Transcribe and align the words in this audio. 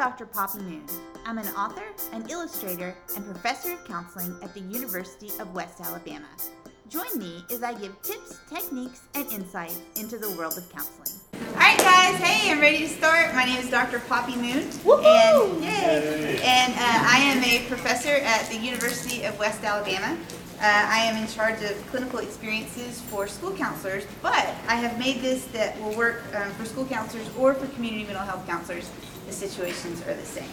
Dr. 0.00 0.24
Poppy 0.24 0.60
Moon. 0.60 0.82
I'm 1.26 1.36
an 1.36 1.46
author, 1.48 1.84
an 2.14 2.26
illustrator, 2.30 2.96
and 3.14 3.22
professor 3.22 3.74
of 3.74 3.84
counseling 3.84 4.34
at 4.42 4.54
the 4.54 4.60
University 4.60 5.28
of 5.38 5.54
West 5.54 5.78
Alabama. 5.78 6.24
Join 6.88 7.18
me 7.18 7.44
as 7.50 7.62
I 7.62 7.74
give 7.74 8.00
tips, 8.00 8.40
techniques, 8.48 9.02
and 9.14 9.30
insights 9.30 9.78
into 9.96 10.16
the 10.16 10.30
world 10.38 10.56
of 10.56 10.66
counseling. 10.72 11.20
All 11.34 11.54
right, 11.54 11.76
guys. 11.76 12.14
Hey, 12.14 12.50
I'm 12.50 12.60
ready 12.62 12.78
to 12.78 12.88
start. 12.88 13.34
My 13.34 13.44
name 13.44 13.58
is 13.58 13.68
Dr. 13.68 14.00
Poppy 14.08 14.36
Moon, 14.36 14.70
and 14.70 15.62
yay! 15.62 16.40
And 16.44 16.72
uh, 16.72 16.78
I 16.78 17.18
am 17.18 17.44
a 17.44 17.68
professor 17.68 18.24
at 18.24 18.48
the 18.48 18.56
University 18.56 19.24
of 19.24 19.38
West 19.38 19.62
Alabama. 19.62 20.18
Uh, 20.60 20.62
I 20.62 21.00
am 21.00 21.22
in 21.22 21.28
charge 21.28 21.62
of 21.62 21.76
clinical 21.90 22.20
experiences 22.20 23.02
for 23.02 23.26
school 23.26 23.52
counselors, 23.52 24.04
but 24.22 24.46
I 24.66 24.76
have 24.76 24.98
made 24.98 25.20
this 25.20 25.44
that 25.48 25.78
will 25.82 25.94
work 25.94 26.22
um, 26.34 26.50
for 26.52 26.64
school 26.64 26.86
counselors 26.86 27.28
or 27.38 27.52
for 27.52 27.66
community 27.74 28.04
mental 28.04 28.24
health 28.24 28.46
counselors. 28.46 28.90
The 29.26 29.32
situations 29.32 30.00
are 30.02 30.14
the 30.14 30.24
same. 30.24 30.48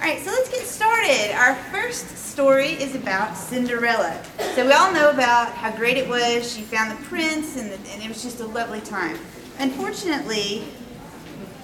All 0.00 0.04
right, 0.04 0.20
so 0.20 0.30
let's 0.30 0.48
get 0.48 0.60
started. 0.60 1.34
Our 1.34 1.56
first 1.72 2.16
story 2.16 2.68
is 2.74 2.94
about 2.94 3.36
Cinderella. 3.36 4.22
So 4.54 4.64
we 4.64 4.72
all 4.72 4.92
know 4.92 5.10
about 5.10 5.52
how 5.52 5.74
great 5.76 5.96
it 5.96 6.08
was. 6.08 6.54
She 6.54 6.62
found 6.62 6.96
the 6.96 7.02
prince, 7.06 7.56
and, 7.56 7.70
the, 7.70 7.90
and 7.90 8.02
it 8.02 8.08
was 8.08 8.22
just 8.22 8.38
a 8.38 8.46
lovely 8.46 8.80
time. 8.80 9.18
Unfortunately, 9.58 10.64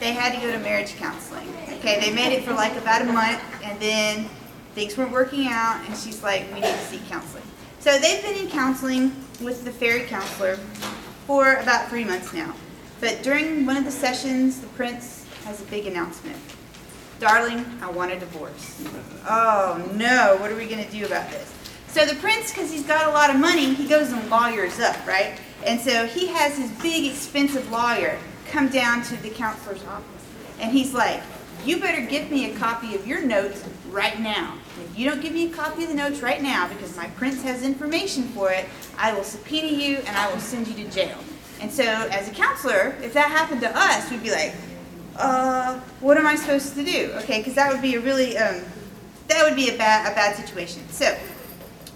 they 0.00 0.12
had 0.12 0.34
to 0.34 0.40
go 0.40 0.50
to 0.50 0.58
marriage 0.58 0.96
counseling. 0.96 1.48
Okay, 1.78 2.00
they 2.00 2.12
made 2.12 2.34
it 2.34 2.44
for 2.44 2.54
like 2.54 2.76
about 2.76 3.02
a 3.02 3.04
month, 3.04 3.40
and 3.62 3.78
then 3.78 4.28
things 4.74 4.96
weren't 4.96 5.12
working 5.12 5.46
out, 5.46 5.80
and 5.86 5.96
she's 5.96 6.20
like, 6.22 6.48
we 6.48 6.54
need 6.54 6.66
to 6.66 6.78
seek 6.78 7.06
counseling. 7.08 7.44
So 7.78 7.98
they've 7.98 8.22
been 8.22 8.36
in 8.36 8.48
counseling 8.48 9.14
with 9.40 9.64
the 9.64 9.70
fairy 9.70 10.06
counselor 10.06 10.56
for 11.28 11.54
about 11.56 11.88
three 11.88 12.04
months 12.04 12.32
now. 12.32 12.52
But 13.00 13.22
during 13.22 13.64
one 13.64 13.76
of 13.76 13.84
the 13.84 13.92
sessions, 13.92 14.60
the 14.60 14.66
prince 14.68 15.23
has 15.44 15.60
a 15.60 15.64
big 15.66 15.86
announcement. 15.86 16.36
Darling, 17.20 17.64
I 17.80 17.90
want 17.90 18.12
a 18.12 18.18
divorce. 18.18 18.82
Oh 19.28 19.90
no, 19.94 20.36
what 20.40 20.50
are 20.50 20.56
we 20.56 20.66
going 20.66 20.84
to 20.84 20.90
do 20.90 21.06
about 21.06 21.30
this? 21.30 21.52
So 21.88 22.04
the 22.04 22.16
prince, 22.16 22.50
because 22.50 22.72
he's 22.72 22.84
got 22.84 23.06
a 23.06 23.12
lot 23.12 23.30
of 23.30 23.36
money, 23.36 23.72
he 23.72 23.86
goes 23.86 24.10
and 24.10 24.28
lawyers 24.28 24.80
up, 24.80 25.06
right? 25.06 25.38
And 25.64 25.80
so 25.80 26.06
he 26.06 26.26
has 26.26 26.58
his 26.58 26.70
big, 26.82 27.10
expensive 27.10 27.70
lawyer 27.70 28.18
come 28.50 28.68
down 28.68 29.02
to 29.04 29.16
the 29.22 29.30
counselor's 29.30 29.84
office. 29.84 30.26
And 30.60 30.72
he's 30.72 30.92
like, 30.92 31.22
You 31.64 31.78
better 31.78 32.04
give 32.04 32.30
me 32.30 32.50
a 32.50 32.58
copy 32.58 32.94
of 32.94 33.06
your 33.06 33.22
notes 33.22 33.64
right 33.90 34.18
now. 34.18 34.58
If 34.82 34.98
you 34.98 35.08
don't 35.08 35.22
give 35.22 35.32
me 35.32 35.50
a 35.50 35.54
copy 35.54 35.84
of 35.84 35.88
the 35.88 35.94
notes 35.94 36.20
right 36.20 36.42
now, 36.42 36.68
because 36.68 36.96
my 36.96 37.06
prince 37.10 37.42
has 37.42 37.62
information 37.62 38.24
for 38.24 38.50
it, 38.50 38.66
I 38.98 39.12
will 39.12 39.24
subpoena 39.24 39.68
you 39.68 39.98
and 39.98 40.16
I 40.16 40.32
will 40.32 40.40
send 40.40 40.66
you 40.66 40.74
to 40.84 40.90
jail. 40.90 41.18
And 41.60 41.70
so, 41.70 41.84
as 41.84 42.28
a 42.28 42.32
counselor, 42.32 42.96
if 43.02 43.14
that 43.14 43.30
happened 43.30 43.60
to 43.60 43.70
us, 43.72 44.10
we'd 44.10 44.22
be 44.22 44.32
like, 44.32 44.54
uh, 45.16 45.78
what 46.00 46.16
am 46.16 46.26
I 46.26 46.36
supposed 46.36 46.74
to 46.74 46.84
do? 46.84 47.12
Okay, 47.22 47.38
because 47.38 47.54
that 47.54 47.72
would 47.72 47.82
be 47.82 47.94
a 47.94 48.00
really, 48.00 48.36
um, 48.36 48.62
that 49.28 49.44
would 49.44 49.56
be 49.56 49.68
a 49.70 49.76
bad, 49.76 50.10
a 50.10 50.14
bad 50.14 50.36
situation. 50.36 50.82
So, 50.88 51.16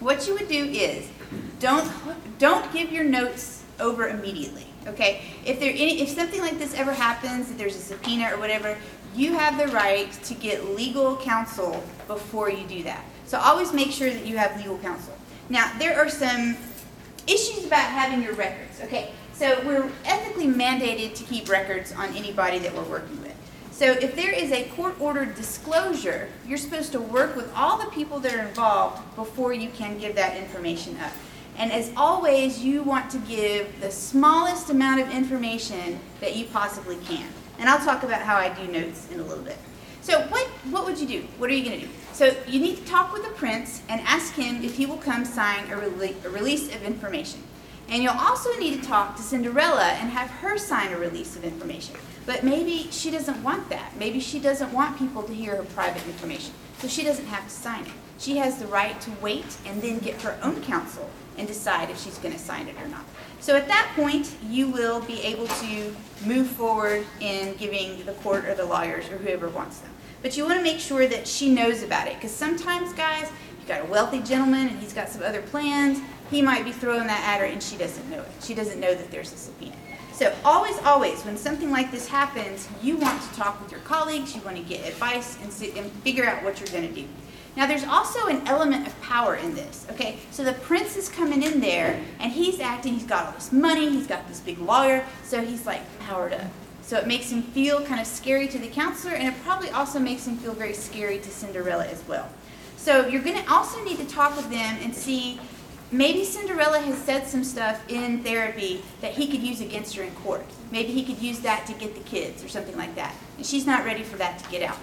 what 0.00 0.26
you 0.26 0.34
would 0.34 0.48
do 0.48 0.64
is, 0.64 1.08
don't, 1.58 1.90
don't 2.38 2.72
give 2.72 2.92
your 2.92 3.04
notes 3.04 3.64
over 3.80 4.08
immediately. 4.08 4.66
Okay, 4.86 5.22
if 5.44 5.60
there 5.60 5.70
any, 5.70 6.00
if 6.00 6.08
something 6.08 6.40
like 6.40 6.58
this 6.58 6.74
ever 6.74 6.92
happens, 6.92 7.50
if 7.50 7.58
there's 7.58 7.76
a 7.76 7.80
subpoena 7.80 8.30
or 8.32 8.38
whatever, 8.38 8.78
you 9.14 9.32
have 9.34 9.58
the 9.58 9.66
right 9.72 10.10
to 10.24 10.34
get 10.34 10.64
legal 10.70 11.16
counsel 11.16 11.82
before 12.06 12.50
you 12.50 12.66
do 12.66 12.82
that. 12.84 13.04
So 13.26 13.38
always 13.38 13.72
make 13.72 13.90
sure 13.90 14.10
that 14.10 14.24
you 14.24 14.38
have 14.38 14.56
legal 14.56 14.78
counsel. 14.78 15.14
Now, 15.50 15.70
there 15.78 15.98
are 15.98 16.08
some 16.08 16.56
issues 17.26 17.66
about 17.66 17.90
having 17.90 18.22
your 18.22 18.34
records. 18.34 18.80
Okay, 18.82 19.12
so 19.38 19.62
we're 19.64 19.88
ethically 20.04 20.48
mandated 20.48 21.14
to 21.14 21.22
keep 21.22 21.48
records 21.48 21.92
on 21.92 22.08
anybody 22.16 22.58
that 22.58 22.74
we're 22.74 22.82
working 22.82 23.22
with. 23.22 23.36
So 23.70 23.92
if 23.92 24.16
there 24.16 24.32
is 24.32 24.50
a 24.50 24.64
court-ordered 24.70 25.36
disclosure, 25.36 26.28
you're 26.44 26.58
supposed 26.58 26.90
to 26.90 27.00
work 27.00 27.36
with 27.36 27.48
all 27.54 27.78
the 27.78 27.88
people 27.92 28.18
that 28.18 28.34
are 28.34 28.44
involved 28.44 29.00
before 29.14 29.52
you 29.52 29.70
can 29.70 29.96
give 29.96 30.16
that 30.16 30.36
information 30.36 30.98
up. 30.98 31.12
And 31.56 31.70
as 31.70 31.92
always, 31.96 32.64
you 32.64 32.82
want 32.82 33.10
to 33.12 33.18
give 33.18 33.80
the 33.80 33.92
smallest 33.92 34.70
amount 34.70 35.02
of 35.02 35.10
information 35.12 36.00
that 36.20 36.34
you 36.34 36.46
possibly 36.46 36.96
can. 36.96 37.28
And 37.60 37.68
I'll 37.68 37.84
talk 37.84 38.02
about 38.02 38.22
how 38.22 38.34
I 38.34 38.48
do 38.48 38.66
notes 38.66 39.08
in 39.12 39.20
a 39.20 39.22
little 39.22 39.44
bit. 39.44 39.58
So 40.00 40.20
what, 40.22 40.48
what 40.70 40.84
would 40.84 40.98
you 40.98 41.06
do? 41.06 41.20
What 41.38 41.48
are 41.48 41.54
you 41.54 41.64
going 41.64 41.80
to 41.80 41.86
do? 41.86 41.92
So 42.12 42.34
you 42.48 42.58
need 42.58 42.78
to 42.78 42.84
talk 42.84 43.12
with 43.12 43.22
the 43.22 43.30
prince 43.30 43.82
and 43.88 44.00
ask 44.00 44.34
him 44.34 44.64
if 44.64 44.76
he 44.76 44.86
will 44.86 44.96
come 44.96 45.24
sign 45.24 45.70
a, 45.70 45.76
rele- 45.76 46.24
a 46.24 46.28
release 46.28 46.74
of 46.74 46.82
information. 46.82 47.40
And 47.88 48.02
you'll 48.02 48.12
also 48.12 48.54
need 48.58 48.82
to 48.82 48.86
talk 48.86 49.16
to 49.16 49.22
Cinderella 49.22 49.84
and 49.84 50.10
have 50.10 50.28
her 50.28 50.58
sign 50.58 50.92
a 50.92 50.98
release 50.98 51.36
of 51.36 51.44
information. 51.44 51.96
But 52.26 52.44
maybe 52.44 52.88
she 52.90 53.10
doesn't 53.10 53.42
want 53.42 53.70
that. 53.70 53.96
Maybe 53.96 54.20
she 54.20 54.38
doesn't 54.38 54.72
want 54.72 54.98
people 54.98 55.22
to 55.22 55.34
hear 55.34 55.56
her 55.56 55.62
private 55.62 56.06
information. 56.06 56.52
So 56.78 56.88
she 56.88 57.02
doesn't 57.02 57.26
have 57.26 57.44
to 57.44 57.50
sign 57.50 57.86
it. 57.86 57.92
She 58.18 58.36
has 58.36 58.58
the 58.58 58.66
right 58.66 59.00
to 59.00 59.10
wait 59.22 59.56
and 59.64 59.80
then 59.80 59.98
get 60.00 60.20
her 60.22 60.38
own 60.42 60.62
counsel 60.62 61.08
and 61.38 61.48
decide 61.48 61.88
if 61.88 61.98
she's 61.98 62.18
going 62.18 62.34
to 62.34 62.40
sign 62.40 62.68
it 62.68 62.76
or 62.82 62.88
not. 62.88 63.04
So 63.40 63.56
at 63.56 63.68
that 63.68 63.90
point, 63.94 64.34
you 64.48 64.68
will 64.68 65.00
be 65.00 65.22
able 65.22 65.46
to 65.46 65.96
move 66.26 66.48
forward 66.48 67.06
in 67.20 67.54
giving 67.54 68.04
the 68.04 68.12
court 68.14 68.44
or 68.44 68.54
the 68.54 68.66
lawyers 68.66 69.08
or 69.08 69.16
whoever 69.16 69.48
wants 69.48 69.78
them. 69.78 69.92
But 70.20 70.36
you 70.36 70.44
want 70.44 70.58
to 70.58 70.62
make 70.62 70.80
sure 70.80 71.06
that 71.06 71.28
she 71.28 71.48
knows 71.50 71.82
about 71.82 72.08
it 72.08 72.16
because 72.16 72.32
sometimes, 72.32 72.92
guys, 72.92 73.30
you've 73.58 73.68
got 73.68 73.82
a 73.82 73.84
wealthy 73.84 74.20
gentleman 74.20 74.66
and 74.68 74.78
he's 74.80 74.92
got 74.92 75.08
some 75.08 75.22
other 75.22 75.42
plans. 75.42 76.00
He 76.30 76.42
might 76.42 76.64
be 76.64 76.72
throwing 76.72 77.06
that 77.06 77.22
at 77.26 77.40
her 77.40 77.46
and 77.46 77.62
she 77.62 77.76
doesn't 77.76 78.08
know 78.10 78.20
it. 78.20 78.28
She 78.42 78.54
doesn't 78.54 78.80
know 78.80 78.94
that 78.94 79.10
there's 79.10 79.32
a 79.32 79.36
subpoena. 79.36 79.76
So 80.12 80.34
always, 80.44 80.76
always, 80.80 81.22
when 81.22 81.36
something 81.36 81.70
like 81.70 81.92
this 81.92 82.08
happens, 82.08 82.68
you 82.82 82.96
want 82.96 83.22
to 83.22 83.28
talk 83.36 83.62
with 83.62 83.70
your 83.70 83.80
colleagues, 83.82 84.34
you 84.34 84.42
want 84.42 84.56
to 84.56 84.62
get 84.64 84.86
advice 84.86 85.38
and, 85.42 85.52
see, 85.52 85.78
and 85.78 85.92
figure 86.02 86.24
out 86.24 86.42
what 86.42 86.58
you're 86.58 86.68
going 86.70 86.88
to 86.88 86.92
do. 86.92 87.06
Now, 87.56 87.66
there's 87.66 87.84
also 87.84 88.26
an 88.26 88.46
element 88.46 88.86
of 88.86 89.00
power 89.00 89.36
in 89.36 89.54
this, 89.54 89.86
okay? 89.90 90.18
So 90.30 90.44
the 90.44 90.52
prince 90.52 90.96
is 90.96 91.08
coming 91.08 91.42
in 91.42 91.60
there, 91.60 92.00
and 92.20 92.32
he's 92.32 92.60
acting, 92.60 92.94
he's 92.94 93.04
got 93.04 93.26
all 93.26 93.32
this 93.32 93.52
money, 93.52 93.88
he's 93.88 94.06
got 94.06 94.28
this 94.28 94.40
big 94.40 94.58
lawyer, 94.58 95.04
so 95.24 95.40
he's 95.40 95.66
like 95.66 95.82
powered 96.00 96.32
up. 96.32 96.50
So 96.82 96.98
it 96.98 97.06
makes 97.06 97.30
him 97.30 97.42
feel 97.42 97.84
kind 97.84 98.00
of 98.00 98.06
scary 98.06 98.48
to 98.48 98.58
the 98.58 98.68
counselor, 98.68 99.14
and 99.14 99.28
it 99.28 99.34
probably 99.44 99.70
also 99.70 99.98
makes 99.98 100.26
him 100.26 100.36
feel 100.36 100.52
very 100.52 100.72
scary 100.72 101.18
to 101.18 101.30
Cinderella 101.30 101.86
as 101.86 102.02
well. 102.08 102.28
So 102.76 103.06
you're 103.06 103.22
going 103.22 103.42
to 103.42 103.52
also 103.52 103.84
need 103.84 103.98
to 103.98 104.06
talk 104.06 104.36
with 104.36 104.50
them 104.50 104.78
and 104.82 104.94
see 104.94 105.40
maybe 105.90 106.24
Cinderella 106.24 106.80
has 106.80 106.98
said 106.98 107.26
some 107.26 107.44
stuff 107.44 107.82
in 107.88 108.22
therapy 108.22 108.82
that 109.00 109.12
he 109.12 109.26
could 109.28 109.42
use 109.42 109.60
against 109.60 109.96
her 109.96 110.02
in 110.02 110.10
court. 110.16 110.44
Maybe 110.70 110.92
he 110.92 111.04
could 111.04 111.22
use 111.22 111.40
that 111.40 111.66
to 111.66 111.72
get 111.74 111.94
the 111.94 112.02
kids 112.02 112.44
or 112.44 112.48
something 112.48 112.76
like 112.76 112.94
that. 112.94 113.14
And 113.36 113.46
she's 113.46 113.66
not 113.66 113.84
ready 113.84 114.02
for 114.02 114.16
that 114.16 114.38
to 114.40 114.50
get 114.50 114.62
out. 114.62 114.78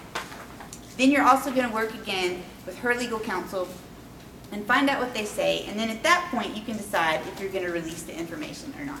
Then 0.96 1.10
you're 1.10 1.24
also 1.24 1.50
going 1.50 1.68
to 1.68 1.74
work 1.74 1.94
again 1.94 2.42
with 2.64 2.78
her 2.78 2.94
legal 2.94 3.20
counsel 3.20 3.68
and 4.52 4.64
find 4.64 4.88
out 4.88 5.00
what 5.00 5.14
they 5.14 5.24
say. 5.24 5.64
And 5.66 5.78
then 5.78 5.90
at 5.90 6.02
that 6.02 6.28
point, 6.30 6.56
you 6.56 6.62
can 6.62 6.76
decide 6.76 7.20
if 7.26 7.40
you're 7.40 7.50
going 7.50 7.64
to 7.64 7.72
release 7.72 8.02
the 8.02 8.16
information 8.16 8.72
or 8.78 8.84
not. 8.84 9.00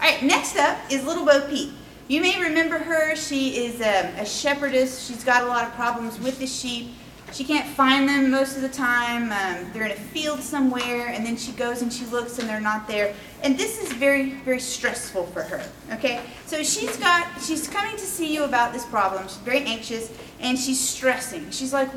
All 0.00 0.10
right, 0.10 0.22
next 0.22 0.56
up 0.56 0.78
is 0.90 1.04
Little 1.04 1.24
Bo 1.24 1.46
Peep. 1.48 1.72
You 2.06 2.22
may 2.22 2.40
remember 2.40 2.78
her. 2.78 3.14
She 3.16 3.66
is 3.66 3.80
a, 3.80 4.14
a 4.18 4.24
shepherdess. 4.24 5.06
She's 5.06 5.24
got 5.24 5.42
a 5.42 5.46
lot 5.46 5.64
of 5.66 5.74
problems 5.74 6.18
with 6.18 6.38
the 6.38 6.46
sheep. 6.46 6.94
She 7.32 7.44
can't 7.44 7.66
find 7.66 8.08
them 8.08 8.30
most 8.30 8.56
of 8.56 8.62
the 8.62 8.68
time. 8.68 9.24
Um, 9.24 9.70
they're 9.72 9.84
in 9.84 9.92
a 9.92 9.94
field 9.94 10.40
somewhere, 10.40 11.08
and 11.08 11.24
then 11.24 11.36
she 11.36 11.52
goes 11.52 11.82
and 11.82 11.92
she 11.92 12.04
looks, 12.06 12.38
and 12.38 12.48
they're 12.48 12.60
not 12.60 12.88
there. 12.88 13.14
And 13.42 13.56
this 13.56 13.80
is 13.80 13.92
very, 13.92 14.32
very 14.44 14.60
stressful 14.60 15.26
for 15.26 15.42
her. 15.42 15.62
Okay, 15.92 16.20
so 16.46 16.62
she's 16.62 16.96
got, 16.96 17.26
she's 17.40 17.68
coming 17.68 17.96
to 17.96 18.02
see 18.02 18.34
you 18.34 18.44
about 18.44 18.72
this 18.72 18.84
problem. 18.86 19.22
She's 19.24 19.36
very 19.38 19.60
anxious, 19.60 20.10
and 20.40 20.58
she's 20.58 20.80
stressing. 20.80 21.50
She's 21.50 21.72
like, 21.72 21.88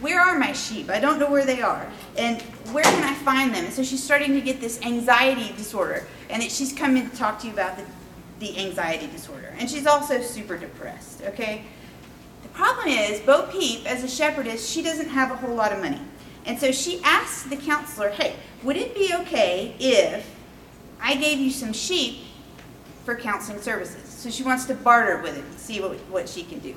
"Where 0.00 0.20
are 0.20 0.38
my 0.38 0.52
sheep? 0.52 0.90
I 0.90 0.98
don't 0.98 1.18
know 1.18 1.30
where 1.30 1.46
they 1.46 1.62
are, 1.62 1.86
and 2.16 2.42
where 2.72 2.84
can 2.84 3.04
I 3.04 3.14
find 3.14 3.54
them?" 3.54 3.66
And 3.66 3.72
so 3.72 3.82
she's 3.82 4.02
starting 4.02 4.32
to 4.32 4.40
get 4.40 4.60
this 4.60 4.80
anxiety 4.82 5.52
disorder, 5.56 6.08
and 6.30 6.42
that 6.42 6.50
she's 6.50 6.72
coming 6.72 7.08
to 7.08 7.16
talk 7.16 7.38
to 7.40 7.46
you 7.46 7.52
about 7.52 7.76
the, 7.76 7.84
the 8.40 8.58
anxiety 8.58 9.06
disorder. 9.06 9.54
And 9.58 9.70
she's 9.70 9.86
also 9.86 10.20
super 10.22 10.56
depressed. 10.56 11.22
Okay. 11.22 11.62
Problem 12.58 12.88
is, 12.88 13.20
Bo 13.20 13.42
Peep, 13.52 13.86
as 13.86 14.02
a 14.02 14.08
shepherdess, 14.08 14.68
she 14.68 14.82
doesn't 14.82 15.10
have 15.10 15.30
a 15.30 15.36
whole 15.36 15.54
lot 15.54 15.72
of 15.72 15.78
money. 15.78 16.00
And 16.44 16.58
so 16.58 16.72
she 16.72 17.00
asks 17.04 17.44
the 17.44 17.56
counselor, 17.56 18.08
hey, 18.08 18.34
would 18.64 18.76
it 18.76 18.96
be 18.96 19.14
okay 19.20 19.76
if 19.78 20.28
I 21.00 21.14
gave 21.14 21.38
you 21.38 21.52
some 21.52 21.72
sheep 21.72 22.24
for 23.04 23.14
counseling 23.14 23.60
services? 23.60 24.10
So 24.10 24.28
she 24.28 24.42
wants 24.42 24.64
to 24.64 24.74
barter 24.74 25.22
with 25.22 25.38
it 25.38 25.44
and 25.44 25.54
see 25.54 25.80
what, 25.80 25.98
what 26.10 26.28
she 26.28 26.42
can 26.42 26.58
do. 26.58 26.74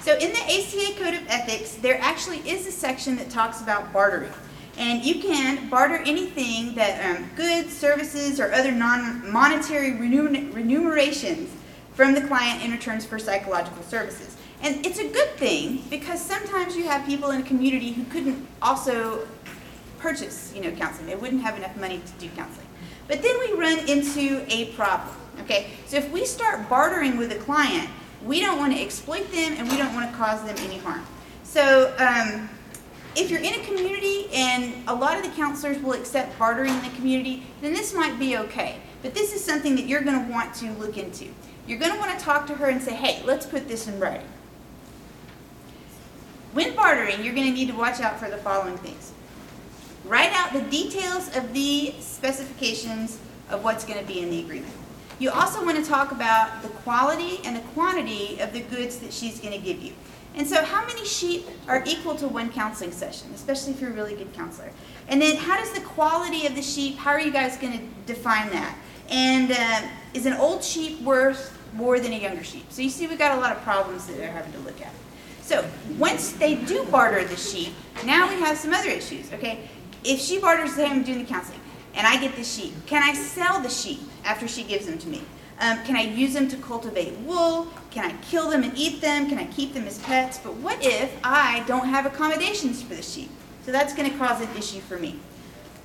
So 0.00 0.14
in 0.14 0.32
the 0.32 0.40
ACA 0.40 0.98
Code 1.00 1.14
of 1.14 1.24
Ethics, 1.28 1.76
there 1.76 2.00
actually 2.00 2.38
is 2.38 2.66
a 2.66 2.72
section 2.72 3.14
that 3.18 3.30
talks 3.30 3.60
about 3.60 3.92
bartering. 3.92 4.32
And 4.78 5.04
you 5.04 5.22
can 5.22 5.68
barter 5.68 5.98
anything 5.98 6.74
that 6.74 7.04
um, 7.08 7.30
goods, 7.36 7.72
services, 7.72 8.40
or 8.40 8.52
other 8.52 8.72
non 8.72 9.30
monetary 9.30 9.92
remunerations 9.92 11.50
from 11.94 12.14
the 12.14 12.22
client 12.22 12.64
in 12.64 12.72
returns 12.72 13.06
for 13.06 13.20
psychological 13.20 13.84
services. 13.84 14.36
And 14.62 14.84
it's 14.84 14.98
a 14.98 15.08
good 15.08 15.30
thing 15.36 15.82
because 15.88 16.20
sometimes 16.20 16.76
you 16.76 16.84
have 16.84 17.06
people 17.06 17.30
in 17.30 17.40
a 17.40 17.44
community 17.44 17.92
who 17.92 18.04
couldn't 18.04 18.46
also 18.60 19.26
purchase, 19.98 20.52
you 20.54 20.62
know, 20.62 20.70
counseling. 20.72 21.06
They 21.06 21.16
wouldn't 21.16 21.42
have 21.42 21.56
enough 21.56 21.76
money 21.76 22.00
to 22.04 22.12
do 22.18 22.28
counseling. 22.36 22.66
But 23.08 23.22
then 23.22 23.38
we 23.38 23.52
run 23.52 23.88
into 23.88 24.44
a 24.48 24.66
problem. 24.72 25.16
Okay, 25.40 25.70
so 25.86 25.96
if 25.96 26.10
we 26.12 26.26
start 26.26 26.68
bartering 26.68 27.16
with 27.16 27.32
a 27.32 27.36
client, 27.36 27.88
We 28.24 28.40
don't 28.40 28.58
want 28.58 28.74
to 28.74 28.80
exploit 28.80 29.30
them 29.32 29.54
and 29.56 29.68
we 29.70 29.76
don't 29.78 29.94
want 29.94 30.10
to 30.10 30.16
cause 30.16 30.44
them 30.44 30.54
any 30.58 30.78
harm. 30.78 31.04
So 31.42 31.94
um, 31.98 32.48
if 33.16 33.30
you're 33.30 33.40
in 33.40 33.54
a 33.54 33.64
community 33.64 34.28
and 34.32 34.74
a 34.88 34.94
lot 34.94 35.16
of 35.16 35.24
the 35.24 35.30
counselors 35.30 35.78
will 35.78 35.94
accept 35.94 36.38
bartering 36.38 36.74
in 36.74 36.82
the 36.82 36.96
community, 36.96 37.44
then 37.62 37.72
this 37.72 37.94
might 37.94 38.18
be 38.18 38.36
okay. 38.36 38.76
But 39.02 39.14
this 39.14 39.32
is 39.32 39.42
something 39.42 39.74
that 39.76 39.86
you're 39.86 40.02
going 40.02 40.26
to 40.26 40.30
want 40.30 40.54
to 40.56 40.70
look 40.72 40.98
into. 40.98 41.28
You're 41.66 41.78
going 41.78 41.92
to 41.92 41.98
want 41.98 42.16
to 42.18 42.22
talk 42.22 42.46
to 42.48 42.54
her 42.54 42.68
and 42.68 42.82
say, 42.82 42.94
hey, 42.94 43.22
let's 43.24 43.46
put 43.46 43.68
this 43.68 43.88
in 43.88 43.98
writing. 43.98 44.26
When 46.52 46.74
bartering, 46.74 47.22
you're 47.22 47.34
going 47.34 47.46
to 47.46 47.52
need 47.52 47.68
to 47.68 47.74
watch 47.74 48.00
out 48.00 48.18
for 48.18 48.28
the 48.28 48.36
following 48.38 48.76
things. 48.78 49.12
Write 50.04 50.32
out 50.32 50.52
the 50.52 50.62
details 50.62 51.34
of 51.36 51.52
the 51.52 51.94
specifications 52.00 53.20
of 53.50 53.62
what's 53.62 53.84
going 53.84 54.00
to 54.00 54.04
be 54.04 54.20
in 54.20 54.30
the 54.30 54.40
agreement. 54.40 54.72
You 55.20 55.30
also 55.30 55.64
want 55.64 55.76
to 55.76 55.88
talk 55.88 56.10
about 56.10 56.62
the 56.62 56.68
quality 56.68 57.38
and 57.44 57.54
the 57.54 57.60
quantity 57.74 58.40
of 58.40 58.52
the 58.52 58.62
goods 58.62 58.98
that 58.98 59.12
she's 59.12 59.38
going 59.38 59.52
to 59.52 59.64
give 59.64 59.80
you. 59.80 59.92
And 60.34 60.46
so 60.46 60.64
how 60.64 60.84
many 60.86 61.04
sheep 61.04 61.46
are 61.68 61.84
equal 61.86 62.16
to 62.16 62.26
one 62.26 62.50
counseling 62.50 62.92
session, 62.92 63.30
especially 63.34 63.72
if 63.72 63.80
you're 63.80 63.90
a 63.90 63.94
really 63.94 64.14
good 64.14 64.32
counselor? 64.32 64.70
And 65.08 65.22
then 65.22 65.36
how 65.36 65.56
does 65.56 65.72
the 65.72 65.80
quality 65.82 66.46
of 66.46 66.56
the 66.56 66.62
sheep, 66.62 66.96
how 66.96 67.10
are 67.10 67.20
you 67.20 67.32
guys 67.32 67.56
going 67.58 67.78
to 67.78 67.84
define 68.06 68.50
that? 68.50 68.76
And 69.08 69.52
uh, 69.52 69.88
is 70.14 70.26
an 70.26 70.34
old 70.34 70.64
sheep 70.64 71.00
worth 71.02 71.56
more 71.74 72.00
than 72.00 72.12
a 72.12 72.18
younger 72.18 72.42
sheep? 72.42 72.66
So 72.70 72.82
you 72.82 72.90
see 72.90 73.06
we've 73.06 73.18
got 73.18 73.36
a 73.36 73.40
lot 73.40 73.54
of 73.54 73.62
problems 73.62 74.06
that 74.06 74.16
they're 74.16 74.32
having 74.32 74.52
to 74.52 74.58
look 74.60 74.80
at. 74.80 74.92
So 75.50 75.68
once 75.98 76.30
they 76.30 76.54
do 76.54 76.84
barter 76.92 77.24
the 77.24 77.36
sheep, 77.36 77.72
now 78.04 78.28
we 78.28 78.36
have 78.36 78.56
some 78.56 78.72
other 78.72 78.88
issues, 78.88 79.32
okay? 79.32 79.68
If 80.04 80.20
she 80.20 80.38
barters, 80.38 80.76
say 80.76 80.86
I'm 80.86 81.02
doing 81.02 81.18
the 81.18 81.24
counseling, 81.24 81.58
and 81.96 82.06
I 82.06 82.20
get 82.20 82.36
the 82.36 82.44
sheep, 82.44 82.72
can 82.86 83.02
I 83.02 83.14
sell 83.14 83.60
the 83.60 83.68
sheep 83.68 83.98
after 84.24 84.46
she 84.46 84.62
gives 84.62 84.86
them 84.86 84.96
to 84.98 85.08
me? 85.08 85.22
Um, 85.58 85.82
can 85.82 85.96
I 85.96 86.02
use 86.02 86.34
them 86.34 86.46
to 86.50 86.56
cultivate 86.58 87.18
wool? 87.18 87.66
Can 87.90 88.08
I 88.08 88.16
kill 88.22 88.48
them 88.48 88.62
and 88.62 88.78
eat 88.78 89.00
them? 89.00 89.28
Can 89.28 89.38
I 89.38 89.46
keep 89.46 89.74
them 89.74 89.88
as 89.88 89.98
pets? 89.98 90.38
But 90.38 90.54
what 90.54 90.78
if 90.86 91.12
I 91.24 91.64
don't 91.66 91.88
have 91.88 92.06
accommodations 92.06 92.80
for 92.80 92.94
the 92.94 93.02
sheep? 93.02 93.28
So 93.66 93.72
that's 93.72 93.92
going 93.92 94.08
to 94.08 94.16
cause 94.18 94.40
an 94.40 94.56
issue 94.56 94.78
for 94.78 94.98
me. 94.98 95.18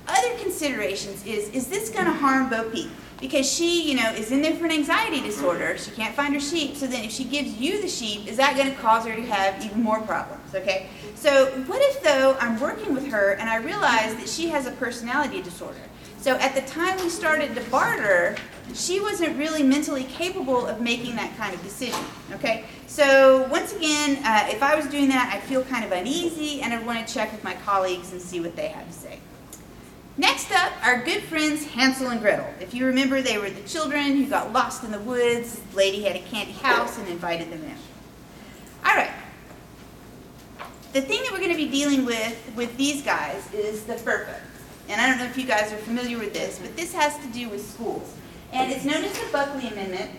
Other 0.06 0.32
considerations 0.38 1.26
is, 1.26 1.48
is 1.48 1.66
this 1.66 1.90
going 1.90 2.06
to 2.06 2.12
harm 2.12 2.48
Bo 2.48 2.70
Peep? 2.70 2.88
Because 3.20 3.50
she, 3.50 3.88
you 3.88 3.96
know, 3.96 4.10
is 4.10 4.30
in 4.30 4.42
there 4.42 4.54
for 4.54 4.66
an 4.66 4.72
anxiety 4.72 5.20
disorder. 5.20 5.78
She 5.78 5.90
can't 5.92 6.14
find 6.14 6.34
her 6.34 6.40
sheep. 6.40 6.76
So 6.76 6.86
then 6.86 7.04
if 7.04 7.10
she 7.10 7.24
gives 7.24 7.58
you 7.58 7.80
the 7.80 7.88
sheep, 7.88 8.26
is 8.26 8.36
that 8.36 8.56
going 8.56 8.68
to 8.68 8.76
cause 8.80 9.06
her 9.06 9.16
to 9.16 9.22
have 9.22 9.64
even 9.64 9.82
more 9.82 10.00
problems, 10.02 10.54
okay? 10.54 10.88
So 11.14 11.46
what 11.62 11.80
if, 11.80 12.02
though, 12.02 12.36
I'm 12.40 12.60
working 12.60 12.92
with 12.92 13.06
her 13.08 13.32
and 13.32 13.48
I 13.48 13.56
realize 13.56 14.14
that 14.16 14.28
she 14.28 14.48
has 14.48 14.66
a 14.66 14.72
personality 14.72 15.40
disorder? 15.42 15.80
So 16.18 16.34
at 16.36 16.54
the 16.54 16.62
time 16.62 16.98
we 16.98 17.08
started 17.08 17.54
to 17.54 17.60
barter, 17.70 18.36
she 18.74 19.00
wasn't 19.00 19.38
really 19.38 19.62
mentally 19.62 20.04
capable 20.04 20.66
of 20.66 20.80
making 20.80 21.14
that 21.16 21.36
kind 21.36 21.54
of 21.54 21.62
decision, 21.62 22.04
okay? 22.32 22.64
So 22.86 23.46
once 23.48 23.72
again, 23.72 24.18
uh, 24.24 24.48
if 24.50 24.62
I 24.62 24.74
was 24.74 24.86
doing 24.86 25.08
that, 25.08 25.32
I'd 25.32 25.42
feel 25.44 25.62
kind 25.64 25.84
of 25.84 25.92
uneasy 25.92 26.62
and 26.62 26.74
I'd 26.74 26.84
want 26.84 27.06
to 27.06 27.14
check 27.14 27.30
with 27.32 27.44
my 27.44 27.54
colleagues 27.64 28.12
and 28.12 28.20
see 28.20 28.40
what 28.40 28.56
they 28.56 28.68
had 28.68 28.86
to 28.86 28.92
say. 28.92 29.20
Next 30.18 30.50
up, 30.50 30.72
our 30.82 31.04
good 31.04 31.22
friends 31.24 31.66
Hansel 31.66 32.08
and 32.08 32.20
Gretel. 32.22 32.48
If 32.58 32.72
you 32.72 32.86
remember, 32.86 33.20
they 33.20 33.36
were 33.36 33.50
the 33.50 33.68
children 33.68 34.16
who 34.16 34.26
got 34.26 34.50
lost 34.50 34.82
in 34.82 34.90
the 34.90 34.98
woods. 35.00 35.60
The 35.72 35.76
lady 35.76 36.04
had 36.04 36.16
a 36.16 36.20
candy 36.20 36.52
house 36.52 36.98
and 36.98 37.06
invited 37.08 37.50
them 37.50 37.62
in. 37.62 37.74
All 38.86 38.96
right. 38.96 39.10
The 40.94 41.02
thing 41.02 41.22
that 41.22 41.32
we're 41.32 41.40
going 41.40 41.50
to 41.50 41.56
be 41.56 41.68
dealing 41.68 42.06
with 42.06 42.52
with 42.56 42.74
these 42.78 43.02
guys 43.02 43.52
is 43.52 43.84
the 43.84 43.92
FERPA. 43.94 44.38
And 44.88 44.98
I 44.98 45.06
don't 45.06 45.18
know 45.18 45.26
if 45.26 45.36
you 45.36 45.44
guys 45.44 45.70
are 45.70 45.78
familiar 45.78 46.16
with 46.16 46.32
this, 46.32 46.60
but 46.60 46.74
this 46.76 46.94
has 46.94 47.18
to 47.18 47.26
do 47.32 47.50
with 47.50 47.68
schools. 47.68 48.14
And 48.52 48.72
it's 48.72 48.86
known 48.86 49.04
as 49.04 49.12
the 49.18 49.26
Buckley 49.30 49.68
Amendment. 49.68 50.12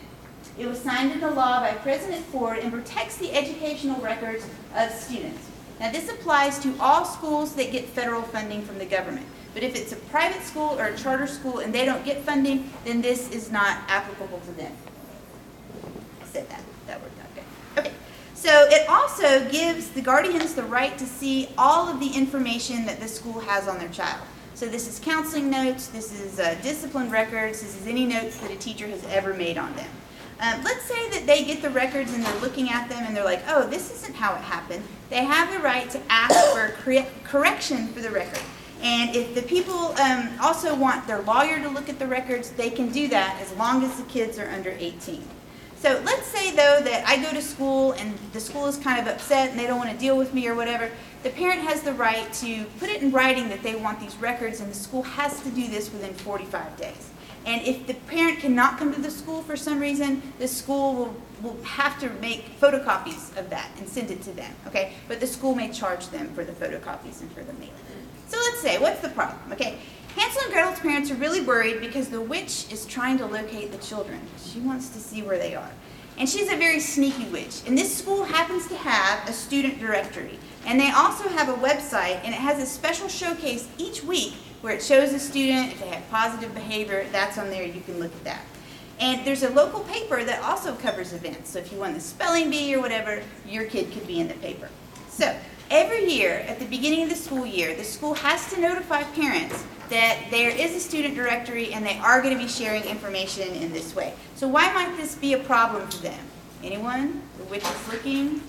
It 0.60 0.68
was 0.68 0.80
signed 0.80 1.12
into 1.12 1.28
law 1.28 1.62
by 1.62 1.72
President 1.74 2.24
Ford 2.26 2.60
and 2.60 2.72
protects 2.72 3.18
the 3.18 3.34
educational 3.34 4.00
records 4.02 4.46
of 4.76 4.92
students. 4.92 5.50
Now 5.80 5.92
this 5.92 6.08
applies 6.08 6.60
to 6.60 6.76
all 6.80 7.04
schools 7.04 7.56
that 7.56 7.72
get 7.72 7.86
federal 7.86 8.22
funding 8.22 8.62
from 8.62 8.78
the 8.78 8.86
government. 8.86 9.26
But 9.58 9.64
if 9.64 9.76
it's 9.76 9.92
a 9.92 9.96
private 9.96 10.44
school 10.44 10.80
or 10.80 10.86
a 10.86 10.96
charter 10.96 11.26
school 11.26 11.62
and 11.62 11.74
they 11.74 11.84
don't 11.84 12.06
get 12.06 12.22
funding, 12.22 12.70
then 12.86 13.02
this 13.02 13.32
is 13.32 13.52
not 13.52 13.80
applicable 13.88 14.40
to 14.42 14.52
them. 14.52 14.72
I 16.22 16.26
said 16.26 16.48
that. 16.50 16.62
That 16.86 17.02
worked 17.02 17.20
out 17.20 17.34
good. 17.34 17.80
Okay. 17.80 17.92
So 18.36 18.68
it 18.70 18.88
also 18.88 19.50
gives 19.50 19.90
the 19.90 20.02
guardians 20.04 20.54
the 20.54 20.62
right 20.62 20.96
to 21.00 21.08
see 21.08 21.50
all 21.58 21.90
of 21.90 22.00
the 22.00 22.08
information 22.10 22.86
that 22.86 23.00
the 23.00 23.08
school 23.08 23.40
has 23.40 23.68
on 23.68 23.80
their 23.80 23.90
child. 23.90 24.22
So 24.54 24.68
this 24.68 24.88
is 24.88 25.00
counseling 25.00 25.50
notes, 25.50 25.88
this 25.88 26.14
is 26.14 26.40
uh, 26.40 26.56
discipline 26.62 27.10
records, 27.10 27.64
this 27.64 27.82
is 27.82 27.88
any 27.88 28.06
notes 28.06 28.38
that 28.42 28.52
a 28.52 28.58
teacher 28.58 28.86
has 28.86 29.04
ever 29.06 29.34
made 29.34 29.58
on 29.58 29.76
them. 29.76 29.90
Um, 30.40 30.64
let's 30.64 30.84
say 30.84 31.10
that 31.10 31.26
they 31.26 31.44
get 31.44 31.64
the 31.64 31.72
records 31.72 32.14
and 32.14 32.24
they're 32.24 32.42
looking 32.42 32.70
at 32.70 32.90
them 32.90 33.04
and 33.08 33.18
they're 33.18 33.26
like, 33.26 33.42
oh, 33.48 33.68
this 33.68 33.92
isn't 33.92 34.14
how 34.14 34.36
it 34.36 34.42
happened. 34.42 34.84
They 35.10 35.24
have 35.24 35.52
the 35.52 35.58
right 35.62 35.90
to 35.90 36.02
ask 36.10 36.36
for 36.52 36.76
correction 37.24 37.88
for 37.88 38.02
the 38.02 38.12
record. 38.12 38.44
And 38.82 39.16
if 39.16 39.34
the 39.34 39.42
people 39.42 39.94
um, 39.98 40.30
also 40.42 40.76
want 40.76 41.08
their 41.08 41.22
lawyer 41.22 41.60
to 41.62 41.70
look 41.70 41.90
at 41.90 42.00
the 42.00 42.08
records, 42.08 42.52
they 42.52 42.70
can 42.70 42.90
do 42.90 43.08
that 43.08 43.40
as 43.42 43.52
long 43.54 43.84
as 43.84 43.98
the 43.98 44.04
kids 44.04 44.38
are 44.38 44.50
under 44.50 44.72
18. 44.72 45.24
So 45.80 46.02
let's 46.04 46.26
say, 46.28 46.52
though, 46.52 46.82
that 46.82 47.04
I 47.08 47.22
go 47.22 47.32
to 47.32 47.42
school 47.42 47.92
and 47.94 48.18
the 48.34 48.40
school 48.40 48.66
is 48.66 48.78
kind 48.78 49.00
of 49.00 49.08
upset 49.08 49.52
and 49.52 49.60
they 49.60 49.68
don't 49.68 49.78
want 49.78 49.92
to 49.92 49.98
deal 49.98 50.18
with 50.18 50.34
me 50.34 50.48
or 50.48 50.56
whatever. 50.56 50.92
The 51.24 51.30
parent 51.30 51.62
has 51.62 51.84
the 51.84 51.94
right 51.94 52.32
to 52.34 52.66
put 52.80 52.90
it 52.90 53.02
in 53.02 53.12
writing 53.12 53.50
that 53.50 53.62
they 53.62 53.76
want 53.76 54.00
these 54.00 54.16
records, 54.18 54.60
and 54.60 54.72
the 54.72 54.76
school 54.76 55.04
has 55.04 55.42
to 55.42 55.50
do 55.50 55.68
this 55.68 55.92
within 55.92 56.14
45 56.14 56.78
days. 56.78 57.10
And 57.46 57.62
if 57.66 57.88
the 57.88 57.94
parent 57.94 58.40
cannot 58.40 58.78
come 58.78 58.94
to 58.94 59.02
the 59.02 59.12
school 59.12 59.42
for 59.42 59.56
some 59.56 59.80
reason, 59.80 60.22
the 60.38 60.48
school 60.48 60.96
will, 60.96 61.16
will 61.42 61.64
have 61.64 62.00
to 62.00 62.10
make 62.22 62.60
photocopies 62.60 63.38
of 63.38 63.50
that 63.52 63.70
and 63.78 63.88
send 63.88 64.12
it 64.12 64.22
to 64.24 64.32
them, 64.32 64.54
okay? 64.68 64.94
But 65.08 65.20
the 65.20 65.28
school 65.28 65.56
may 65.56 65.72
charge 65.72 66.10
them 66.10 66.34
for 66.34 66.44
the 66.44 66.52
photocopies 66.52 67.22
and 67.22 67.32
for 67.32 67.44
the 67.44 67.54
mailing. 67.54 67.74
So 68.28 68.38
let's 68.38 68.60
say, 68.62 68.78
what's 68.78 69.02
the 69.02 69.10
problem? 69.10 69.40
Okay, 69.54 69.78
Hansel 70.16 70.44
and 70.44 70.54
Gretel's 70.54 70.80
parents 70.80 71.12
are 71.12 71.16
really 71.16 71.42
worried 71.42 71.80
because 71.80 72.10
the 72.10 72.22
witch 72.22 72.72
is 72.72 72.86
trying 72.86 73.18
to 73.20 73.26
locate 73.26 73.72
the 73.72 73.78
children. 73.78 74.20
She 74.44 74.60
wants 74.60 74.90
to 74.90 75.00
see 75.00 75.22
where 75.22 75.38
they 75.38 75.56
are. 75.56 75.72
And 76.18 76.28
she's 76.28 76.52
a 76.52 76.58
very 76.58 76.80
sneaky 76.80 77.26
witch. 77.26 77.62
And 77.68 77.78
this 77.78 77.96
school 77.96 78.24
happens 78.24 78.68
to 78.70 78.76
have 78.76 79.30
a 79.30 79.34
student 79.34 79.80
directory. 79.80 80.40
And 80.66 80.80
they 80.80 80.90
also 80.90 81.30
have 81.30 81.50
a 81.50 81.54
website, 81.54 82.20
and 82.24 82.34
it 82.34 82.40
has 82.40 82.62
a 82.62 82.66
special 82.66 83.08
showcase 83.08 83.68
each 83.78 84.04
week 84.04 84.34
where 84.62 84.74
it 84.74 84.82
shows 84.82 85.14
a 85.14 85.20
student, 85.20 85.74
if 85.74 85.80
they 85.80 85.88
have 85.90 86.10
positive 86.10 86.54
behavior, 86.56 87.06
that's 87.12 87.38
on 87.38 87.52
there, 87.52 87.64
you 87.64 87.82
can 87.82 88.00
look 88.00 88.12
at 88.12 88.24
that. 88.24 88.42
And 89.00 89.26
there's 89.26 89.44
a 89.44 89.52
local 89.52 89.82
paper 89.82 90.24
that 90.24 90.42
also 90.42 90.74
covers 90.76 91.14
events. 91.14 91.52
So 91.52 91.60
if 91.60 91.72
you 91.72 91.78
won 91.78 91.94
the 91.94 92.00
spelling 92.00 92.50
bee 92.50 92.74
or 92.74 92.82
whatever, 92.82 93.22
your 93.48 93.66
kid 93.66 93.92
could 93.92 94.08
be 94.08 94.20
in 94.20 94.28
the 94.28 94.34
paper. 94.36 94.70
So 95.10 95.36
Every 95.70 96.10
year, 96.10 96.46
at 96.48 96.60
the 96.60 96.66
beginning 96.66 97.04
of 97.04 97.10
the 97.10 97.16
school 97.16 97.46
year, 97.46 97.76
the 97.76 97.84
school 97.84 98.14
has 98.14 98.50
to 98.54 98.62
notify 98.62 99.04
parents 99.04 99.66
that 99.90 100.18
there 100.32 100.50
is 100.50 100.74
a 100.74 100.80
student 100.80 101.16
directory 101.16 101.74
and 101.74 101.86
they 101.86 101.98
are 101.98 102.22
going 102.22 102.38
to 102.38 102.42
be 102.42 102.50
sharing 102.50 102.84
information 102.84 103.50
in 103.56 103.74
this 103.74 103.94
way. 103.94 104.14
So 104.36 104.48
why 104.48 104.72
might 104.74 104.96
this 104.96 105.16
be 105.16 105.34
a 105.34 105.40
problem 105.40 105.88
for 105.90 105.98
them? 105.98 106.20
Anyone? 106.64 107.22
The 107.38 107.44
witch 107.46 107.64
is 107.64 107.88
looking? 107.92 108.42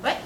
What? 0.00 0.18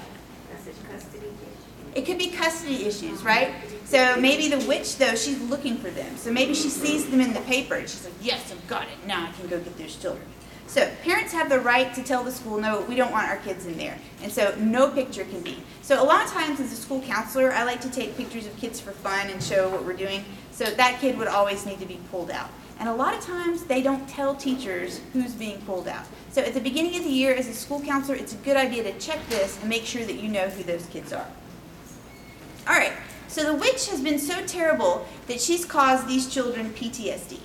It 1.95 2.05
could 2.05 2.19
be 2.19 2.28
custody 2.28 2.85
issues, 2.85 3.23
right? 3.23 3.55
So 3.87 4.21
maybe 4.21 4.49
the 4.49 4.66
witch, 4.66 4.99
though, 4.99 5.14
she's 5.14 5.40
looking 5.40 5.78
for 5.78 5.88
them. 5.88 6.14
So 6.19 6.31
maybe 6.31 6.52
she 6.52 6.69
sees 6.69 7.09
them 7.09 7.21
in 7.21 7.33
the 7.33 7.40
paper 7.40 7.75
and 7.75 7.88
she's 7.88 8.05
like, 8.05 8.12
yes, 8.21 8.52
I've 8.52 8.66
got 8.69 8.83
it. 8.83 9.07
Now 9.07 9.26
I 9.26 9.33
can 9.33 9.49
go 9.49 9.59
get 9.59 9.78
those 9.78 9.97
children. 9.97 10.26
So 10.66 10.90
parents 11.02 11.32
have 11.32 11.49
the 11.49 11.61
right 11.61 11.94
to 11.94 12.02
tell 12.02 12.25
the 12.25 12.32
school, 12.32 12.58
no, 12.58 12.80
we 12.82 12.96
don't 12.96 13.12
want 13.12 13.28
our 13.28 13.37
kids 13.37 13.66
in 13.66 13.78
there. 13.78 13.96
And 14.23 14.30
so 14.30 14.54
no 14.58 14.90
picture 14.90 15.25
can 15.25 15.40
be. 15.40 15.62
So 15.82 16.02
a 16.02 16.04
lot 16.04 16.25
of 16.25 16.30
times 16.30 16.61
as 16.61 16.73
a 16.73 16.76
school 16.76 17.00
counselor, 17.02 17.52
I 17.52 17.62
like 17.62 17.80
to 17.82 17.90
take 17.90 18.16
pictures 18.16 18.46
of 18.46 18.56
kids 18.56 18.80
for 18.80 18.90
fun 18.90 19.30
and 19.30 19.42
show 19.42 19.68
what 19.68 19.85
we're 19.85 19.92
doing. 19.92 20.25
So 20.50 20.64
that 20.64 21.00
kid 21.00 21.16
would 21.18 21.28
always 21.28 21.64
need 21.64 21.78
to 21.80 21.87
be 21.87 22.00
pulled 22.11 22.30
out. 22.30 22.50
And 22.78 22.88
a 22.88 22.94
lot 22.94 23.14
of 23.14 23.20
times 23.20 23.64
they 23.64 23.80
don't 23.80 24.06
tell 24.08 24.35
teachers 24.35 25.00
who's 25.12 25.32
being 25.32 25.61
pulled 25.62 25.88
out. 25.88 26.04
So 26.30 26.42
at 26.42 26.52
the 26.52 26.61
beginning 26.61 26.96
of 26.96 27.04
the 27.04 27.11
year 27.11 27.35
as 27.35 27.49
a 27.49 27.54
school 27.54 27.80
counselor, 27.80 28.16
it's 28.16 28.35
a 28.35 28.38
good 28.38 28.56
idea 28.56 28.82
to 28.82 28.99
check 28.99 29.26
this 29.28 29.58
and 29.61 29.68
make 29.68 29.85
sure 29.85 30.04
that 30.04 30.16
you 30.16 30.28
know 30.28 30.49
who 30.49 30.62
those 30.62 30.85
kids 30.87 31.12
are. 31.12 31.26
All 32.68 32.75
right, 32.75 32.92
so 33.28 33.44
the 33.44 33.54
witch 33.54 33.88
has 33.88 34.02
been 34.02 34.18
so 34.18 34.44
terrible 34.44 35.06
that 35.26 35.40
she's 35.40 35.64
caused 35.64 36.06
these 36.06 36.28
children 36.28 36.70
PTSD. 36.70 37.38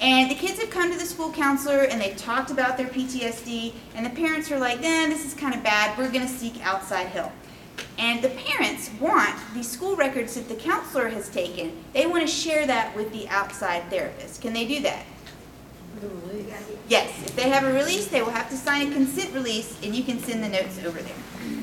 And 0.00 0.30
the 0.30 0.34
kids 0.34 0.60
have 0.60 0.70
come 0.70 0.90
to 0.92 0.98
the 0.98 1.06
school 1.06 1.32
counselor 1.32 1.82
and 1.84 2.00
they've 2.00 2.16
talked 2.16 2.50
about 2.50 2.76
their 2.76 2.88
PTSD, 2.88 3.72
and 3.94 4.04
the 4.04 4.10
parents 4.10 4.50
are 4.50 4.58
like, 4.58 4.78
eh, 4.82 5.08
this 5.08 5.24
is 5.24 5.34
kind 5.34 5.54
of 5.54 5.62
bad, 5.62 5.96
we're 5.96 6.10
going 6.10 6.26
to 6.26 6.32
seek 6.32 6.64
outside 6.64 7.06
help. 7.06 7.32
And 7.98 8.22
the 8.22 8.30
parents 8.30 8.90
want 9.00 9.34
the 9.54 9.62
school 9.62 9.96
records 9.96 10.34
that 10.34 10.48
the 10.48 10.56
counselor 10.56 11.08
has 11.08 11.28
taken, 11.28 11.72
they 11.92 12.06
want 12.06 12.22
to 12.22 12.28
share 12.28 12.66
that 12.66 12.94
with 12.96 13.12
the 13.12 13.28
outside 13.28 13.88
therapist. 13.88 14.40
Can 14.40 14.52
they 14.52 14.66
do 14.66 14.80
that? 14.82 15.04
Yes, 16.88 17.08
if 17.24 17.34
they 17.34 17.48
have 17.48 17.64
a 17.64 17.72
release, 17.72 18.08
they 18.08 18.20
will 18.20 18.30
have 18.30 18.50
to 18.50 18.56
sign 18.56 18.90
a 18.90 18.94
consent 18.94 19.32
release, 19.34 19.78
and 19.82 19.94
you 19.94 20.04
can 20.04 20.18
send 20.18 20.42
the 20.44 20.48
notes 20.48 20.78
over 20.84 21.00
there. 21.00 21.14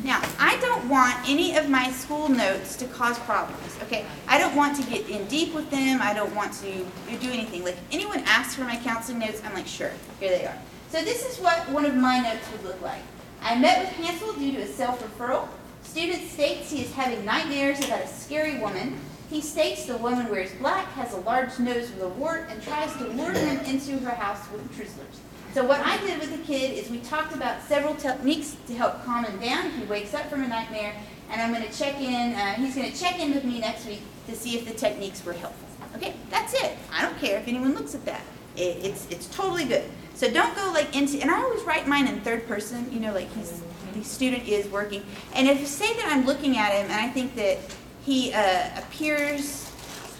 Now, 0.04 0.22
I 0.40 0.58
don't 0.60 0.90
want 0.90 1.16
any 1.30 1.56
of 1.56 1.70
my 1.70 1.92
school 1.92 2.28
notes 2.28 2.76
to 2.78 2.86
cause 2.88 3.20
problems, 3.20 3.78
okay? 3.84 4.06
I 4.28 4.40
don't 4.40 4.56
want 4.56 4.76
to 4.78 4.90
get 4.90 5.08
in 5.10 5.28
deep 5.28 5.54
with 5.54 5.70
them. 5.70 6.02
I 6.02 6.14
don't 6.14 6.36
want 6.36 6.54
to 6.54 6.86
do 7.20 7.30
anything. 7.32 7.64
Like, 7.64 7.78
anyone 7.92 8.20
asks 8.26 8.56
for 8.56 8.64
my 8.64 8.78
counseling 8.78 9.20
notes, 9.20 9.42
I'm 9.46 9.54
like, 9.54 9.68
sure, 9.68 9.92
here 10.20 10.30
they 10.30 10.46
are. 10.46 10.58
So 10.90 11.04
this 11.04 11.26
is 11.26 11.40
what 11.40 11.70
one 11.70 11.86
of 11.86 11.96
my 11.96 12.20
notes 12.20 12.52
would 12.52 12.64
look 12.64 12.82
like. 12.82 13.02
I 13.42 13.58
met 13.58 13.80
with 13.80 13.90
Hansel 13.90 14.34
due 14.34 14.52
to 14.54 14.62
a 14.62 14.68
self-referral. 14.68 15.48
Student 15.84 16.30
states 16.30 16.72
he 16.72 16.82
is 16.82 16.94
having 16.94 17.24
nightmares 17.26 17.80
about 17.86 18.02
a 18.02 18.08
scary 18.08 18.60
woman. 18.60 19.00
He 19.32 19.40
states 19.40 19.86
the 19.86 19.96
woman 19.96 20.30
wears 20.30 20.52
black, 20.56 20.88
has 20.90 21.14
a 21.14 21.22
large 21.22 21.58
nose 21.58 21.90
with 21.92 22.02
a 22.02 22.10
wart, 22.10 22.50
and 22.50 22.62
tries 22.62 22.94
to 22.98 23.06
lure 23.08 23.32
him 23.32 23.60
into 23.60 23.98
her 24.00 24.14
house 24.14 24.46
with 24.52 24.62
Twizzlers. 24.78 25.20
So 25.54 25.64
what 25.64 25.80
I 25.80 25.96
did 26.06 26.20
with 26.20 26.38
the 26.38 26.44
kid 26.44 26.78
is 26.78 26.90
we 26.90 27.00
talked 27.00 27.34
about 27.34 27.64
several 27.64 27.96
techniques 27.96 28.58
to 28.68 28.74
help 28.74 29.06
calm 29.06 29.24
him 29.24 29.40
down 29.40 29.68
if 29.68 29.76
he 29.78 29.86
wakes 29.86 30.14
up 30.14 30.30
from 30.30 30.44
a 30.44 30.48
nightmare, 30.50 30.94
and 31.30 31.42
I'm 31.42 31.54
going 31.54 31.66
to 31.66 31.78
check 31.78 31.96
in, 32.02 32.34
uh, 32.34 32.56
he's 32.56 32.76
going 32.76 32.92
to 32.92 33.00
check 33.00 33.22
in 33.22 33.34
with 33.34 33.46
me 33.46 33.62
next 33.62 33.86
week 33.86 34.02
to 34.28 34.36
see 34.36 34.58
if 34.58 34.66
the 34.66 34.74
techniques 34.74 35.24
were 35.24 35.32
helpful. 35.32 35.66
Okay, 35.96 36.14
that's 36.30 36.54
it. 36.54 36.78
I 36.92 37.02
don't 37.02 37.18
care 37.18 37.40
if 37.40 37.48
anyone 37.48 37.74
looks 37.74 37.96
at 37.96 38.04
that. 38.04 38.22
It, 38.58 38.84
it's, 38.84 39.08
it's 39.10 39.28
totally 39.28 39.64
good. 39.64 39.90
So 40.14 40.30
don't 40.30 40.54
go 40.58 40.72
like 40.74 40.94
into, 40.94 41.22
and 41.22 41.32
I 41.32 41.42
always 41.42 41.64
write 41.64 41.88
mine 41.88 42.08
in 42.08 42.20
third 42.20 42.50
person, 42.50 42.92
you 42.92 43.00
know, 43.00 43.14
like 43.14 43.34
he's, 43.34 43.62
the 43.94 44.04
student 44.04 44.46
is 44.46 44.68
working. 44.68 45.04
And 45.34 45.48
if 45.48 45.62
you 45.62 45.66
say 45.66 45.94
that 45.94 46.08
I'm 46.12 46.26
looking 46.26 46.58
at 46.58 46.74
him 46.74 46.92
and 46.92 47.00
I 47.00 47.08
think 47.08 47.34
that 47.36 47.60
he 48.05 48.34
uh, 48.34 48.70
appears 48.77 49.72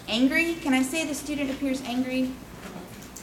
angry, 0.08 0.54
can 0.54 0.74
I 0.74 0.82
say 0.82 1.06
the 1.06 1.14
student 1.14 1.50
appears 1.50 1.82
angry? 1.82 2.30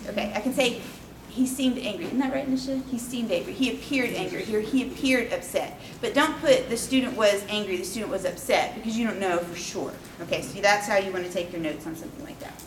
Okay, 0.08 0.32
I 0.36 0.42
can 0.42 0.54
say 0.54 0.82
he 1.30 1.46
seemed 1.46 1.78
angry. 1.78 2.06
Isn't 2.06 2.20
that 2.20 2.34
right, 2.34 2.50
Nisha? 2.50 2.84
He 2.88 2.98
seemed 2.98 3.32
angry. 3.32 3.54
He 3.54 3.72
appeared 3.72 4.10
angry. 4.12 4.44
He, 4.44 4.62
he 4.62 4.88
appeared 4.88 5.32
upset. 5.32 5.80
But 6.02 6.14
don't 6.14 6.38
put 6.40 6.70
the 6.70 6.78
student 6.78 7.16
was 7.16 7.44
angry, 7.48 7.78
the 7.78 7.84
student 7.84 8.12
was 8.12 8.26
upset, 8.26 8.76
because 8.76 8.98
you 8.98 9.06
don't 9.06 9.20
know 9.20 9.38
for 9.38 9.56
sure. 9.56 9.94
Okay, 10.22 10.42
so 10.42 10.60
that's 10.62 10.88
how 10.88 10.98
you 10.98 11.12
want 11.12 11.26
to 11.26 11.32
take 11.32 11.52
your 11.52 11.62
notes 11.62 11.86
on 11.86 11.96
something 11.96 12.26
like 12.26 12.40
that. 12.40 12.62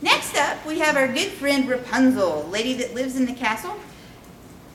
Next 0.00 0.36
up, 0.36 0.64
we 0.66 0.78
have 0.78 0.96
our 0.96 1.08
good 1.08 1.32
friend 1.32 1.68
Rapunzel, 1.68 2.44
lady 2.50 2.74
that 2.74 2.94
lives 2.94 3.16
in 3.16 3.26
the 3.26 3.34
castle. 3.34 3.76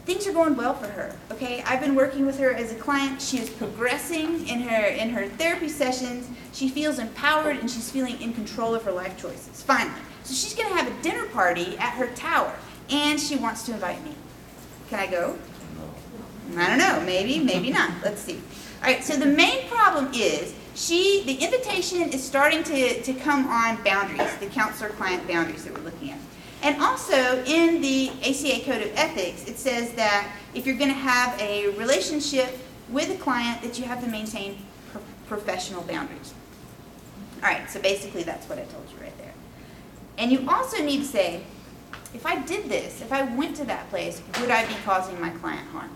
Things 0.09 0.25
are 0.25 0.33
going 0.33 0.57
well 0.57 0.73
for 0.73 0.87
her. 0.87 1.15
Okay, 1.31 1.61
I've 1.67 1.81
been 1.81 1.93
working 1.93 2.25
with 2.25 2.39
her 2.39 2.51
as 2.51 2.71
a 2.71 2.75
client. 2.75 3.21
She 3.21 3.37
is 3.37 3.47
progressing 3.47 4.47
in 4.47 4.61
her 4.61 4.87
in 4.87 5.11
her 5.11 5.27
therapy 5.27 5.69
sessions. 5.69 6.27
She 6.51 6.67
feels 6.67 6.97
empowered 6.97 7.57
and 7.57 7.69
she's 7.69 7.91
feeling 7.91 8.19
in 8.19 8.33
control 8.33 8.73
of 8.73 8.81
her 8.85 8.91
life 8.91 9.21
choices. 9.21 9.61
Finally, 9.61 10.01
so 10.23 10.33
she's 10.33 10.55
going 10.55 10.67
to 10.67 10.75
have 10.75 10.87
a 10.87 11.03
dinner 11.03 11.27
party 11.27 11.77
at 11.77 11.91
her 11.91 12.07
tower 12.15 12.55
and 12.89 13.19
she 13.19 13.35
wants 13.35 13.61
to 13.67 13.73
invite 13.73 14.03
me. 14.03 14.15
Can 14.89 14.99
I 14.99 15.05
go? 15.05 15.37
I 16.57 16.67
don't 16.69 16.79
know. 16.79 17.03
Maybe, 17.05 17.37
maybe 17.37 17.69
not. 17.69 17.91
Let's 18.03 18.21
see. 18.21 18.41
All 18.81 18.89
right, 18.91 19.03
so 19.03 19.15
the 19.15 19.27
main 19.27 19.67
problem 19.67 20.09
is 20.15 20.55
she, 20.73 21.21
the 21.27 21.35
invitation 21.35 22.09
is 22.11 22.23
starting 22.23 22.63
to, 22.63 22.99
to 23.03 23.13
come 23.13 23.45
on 23.45 23.83
boundaries, 23.83 24.35
the 24.37 24.47
counselor-client 24.47 25.27
boundaries 25.27 25.65
that 25.65 25.77
we're 25.77 25.83
looking 25.83 26.09
at. 26.09 26.17
And 26.61 26.81
also 26.81 27.43
in 27.45 27.81
the 27.81 28.09
ACA 28.21 28.65
Code 28.65 28.81
of 28.81 28.91
Ethics, 28.95 29.47
it 29.47 29.57
says 29.57 29.93
that 29.93 30.29
if 30.53 30.65
you're 30.65 30.77
going 30.77 30.91
to 30.91 30.95
have 30.95 31.39
a 31.39 31.69
relationship 31.77 32.57
with 32.89 33.09
a 33.09 33.15
client, 33.15 33.61
that 33.61 33.79
you 33.79 33.85
have 33.85 34.03
to 34.03 34.09
maintain 34.09 34.57
pro 34.91 35.01
professional 35.27 35.83
boundaries. 35.83 36.33
All 37.41 37.49
right, 37.49 37.69
so 37.69 37.79
basically 37.81 38.23
that's 38.23 38.49
what 38.49 38.57
I 38.57 38.63
told 38.63 38.89
you 38.91 39.01
right 39.01 39.17
there. 39.17 39.33
And 40.17 40.31
you 40.31 40.49
also 40.49 40.83
need 40.83 40.99
to 40.99 41.05
say, 41.05 41.43
if 42.13 42.25
I 42.25 42.41
did 42.41 42.67
this, 42.67 43.01
if 43.01 43.13
I 43.13 43.23
went 43.35 43.55
to 43.57 43.65
that 43.65 43.89
place, 43.89 44.21
would 44.41 44.49
I 44.49 44.65
be 44.65 44.73
causing 44.83 45.19
my 45.21 45.29
client 45.29 45.65
harm? 45.69 45.95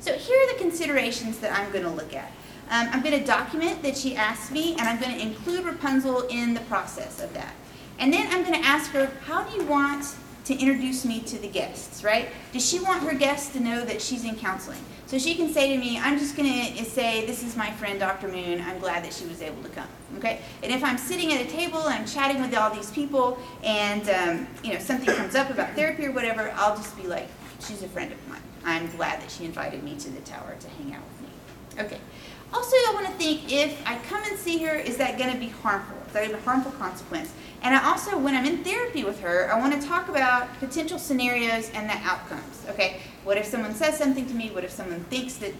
So 0.00 0.14
here 0.14 0.38
are 0.38 0.52
the 0.54 0.58
considerations 0.58 1.38
that 1.40 1.52
I'm 1.52 1.70
going 1.70 1.84
to 1.84 1.90
look 1.90 2.14
at. 2.14 2.32
Um, 2.70 2.88
I'm 2.90 3.02
going 3.02 3.18
to 3.18 3.24
document 3.24 3.82
that 3.82 3.96
she 3.96 4.16
asked 4.16 4.50
me, 4.50 4.72
and 4.72 4.82
I'm 4.82 4.98
going 4.98 5.14
to 5.14 5.20
include 5.20 5.64
Rapunzel 5.64 6.22
in 6.28 6.54
the 6.54 6.60
process 6.62 7.20
of 7.20 7.34
that. 7.34 7.54
And 8.02 8.12
then 8.12 8.26
I'm 8.32 8.42
going 8.42 8.60
to 8.60 8.66
ask 8.66 8.90
her, 8.90 9.12
how 9.26 9.44
do 9.44 9.56
you 9.56 9.64
want 9.64 10.16
to 10.46 10.58
introduce 10.58 11.04
me 11.04 11.20
to 11.20 11.38
the 11.38 11.46
guests, 11.46 12.02
right? 12.02 12.30
Does 12.52 12.68
she 12.68 12.80
want 12.80 13.00
her 13.04 13.14
guests 13.14 13.52
to 13.52 13.60
know 13.60 13.84
that 13.84 14.02
she's 14.02 14.24
in 14.24 14.34
counseling? 14.34 14.80
So 15.06 15.18
she 15.18 15.36
can 15.36 15.52
say 15.52 15.72
to 15.72 15.78
me, 15.78 16.00
I'm 16.00 16.18
just 16.18 16.36
going 16.36 16.74
to 16.74 16.84
say, 16.84 17.24
this 17.26 17.44
is 17.44 17.54
my 17.56 17.70
friend 17.70 18.00
Dr. 18.00 18.26
Moon. 18.26 18.60
I'm 18.60 18.80
glad 18.80 19.04
that 19.04 19.12
she 19.12 19.24
was 19.26 19.40
able 19.40 19.62
to 19.62 19.68
come, 19.68 19.86
okay? 20.18 20.40
And 20.64 20.72
if 20.72 20.82
I'm 20.82 20.98
sitting 20.98 21.32
at 21.32 21.46
a 21.46 21.48
table 21.48 21.78
and 21.78 21.94
I'm 21.94 22.04
chatting 22.04 22.42
with 22.42 22.52
all 22.56 22.74
these 22.74 22.90
people 22.90 23.38
and, 23.62 24.08
um, 24.10 24.48
you 24.64 24.72
know, 24.72 24.80
something 24.80 25.14
comes 25.14 25.36
up 25.36 25.50
about 25.50 25.76
therapy 25.76 26.04
or 26.06 26.10
whatever, 26.10 26.52
I'll 26.56 26.74
just 26.74 26.96
be 26.96 27.06
like, 27.06 27.28
she's 27.60 27.84
a 27.84 27.88
friend 27.88 28.10
of 28.10 28.28
mine. 28.28 28.42
I'm 28.64 28.90
glad 28.96 29.22
that 29.22 29.30
she 29.30 29.44
invited 29.44 29.84
me 29.84 29.94
to 29.98 30.10
the 30.10 30.22
tower 30.22 30.56
to 30.58 30.68
hang 30.70 30.92
out 30.92 31.02
with 31.04 31.28
me. 31.28 31.84
Okay. 31.84 32.00
Also, 32.52 32.74
I 32.74 32.90
want 32.94 33.06
to 33.06 33.12
think 33.12 33.52
if 33.52 33.80
I 33.86 33.96
come 34.08 34.22
and 34.24 34.36
see 34.36 34.58
her, 34.64 34.74
is 34.74 34.96
that 34.96 35.18
going 35.18 35.32
to 35.32 35.38
be 35.38 35.48
harmful? 35.48 35.96
Is 36.08 36.12
that 36.14 36.30
a 36.30 36.40
harmful 36.40 36.72
consequence? 36.72 37.32
And 37.62 37.74
I 37.74 37.88
also, 37.88 38.18
when 38.18 38.34
I'm 38.34 38.44
in 38.44 38.64
therapy 38.64 39.04
with 39.04 39.20
her, 39.20 39.50
I 39.52 39.58
want 39.58 39.80
to 39.80 39.86
talk 39.86 40.08
about 40.08 40.52
potential 40.58 40.98
scenarios 40.98 41.70
and 41.70 41.88
the 41.88 41.94
outcomes. 41.94 42.66
Okay, 42.70 43.00
what 43.24 43.38
if 43.38 43.46
someone 43.46 43.74
says 43.74 43.96
something 43.96 44.26
to 44.26 44.34
me? 44.34 44.50
What 44.50 44.64
if 44.64 44.70
someone 44.70 45.00
thinks 45.04 45.36
that 45.36 45.52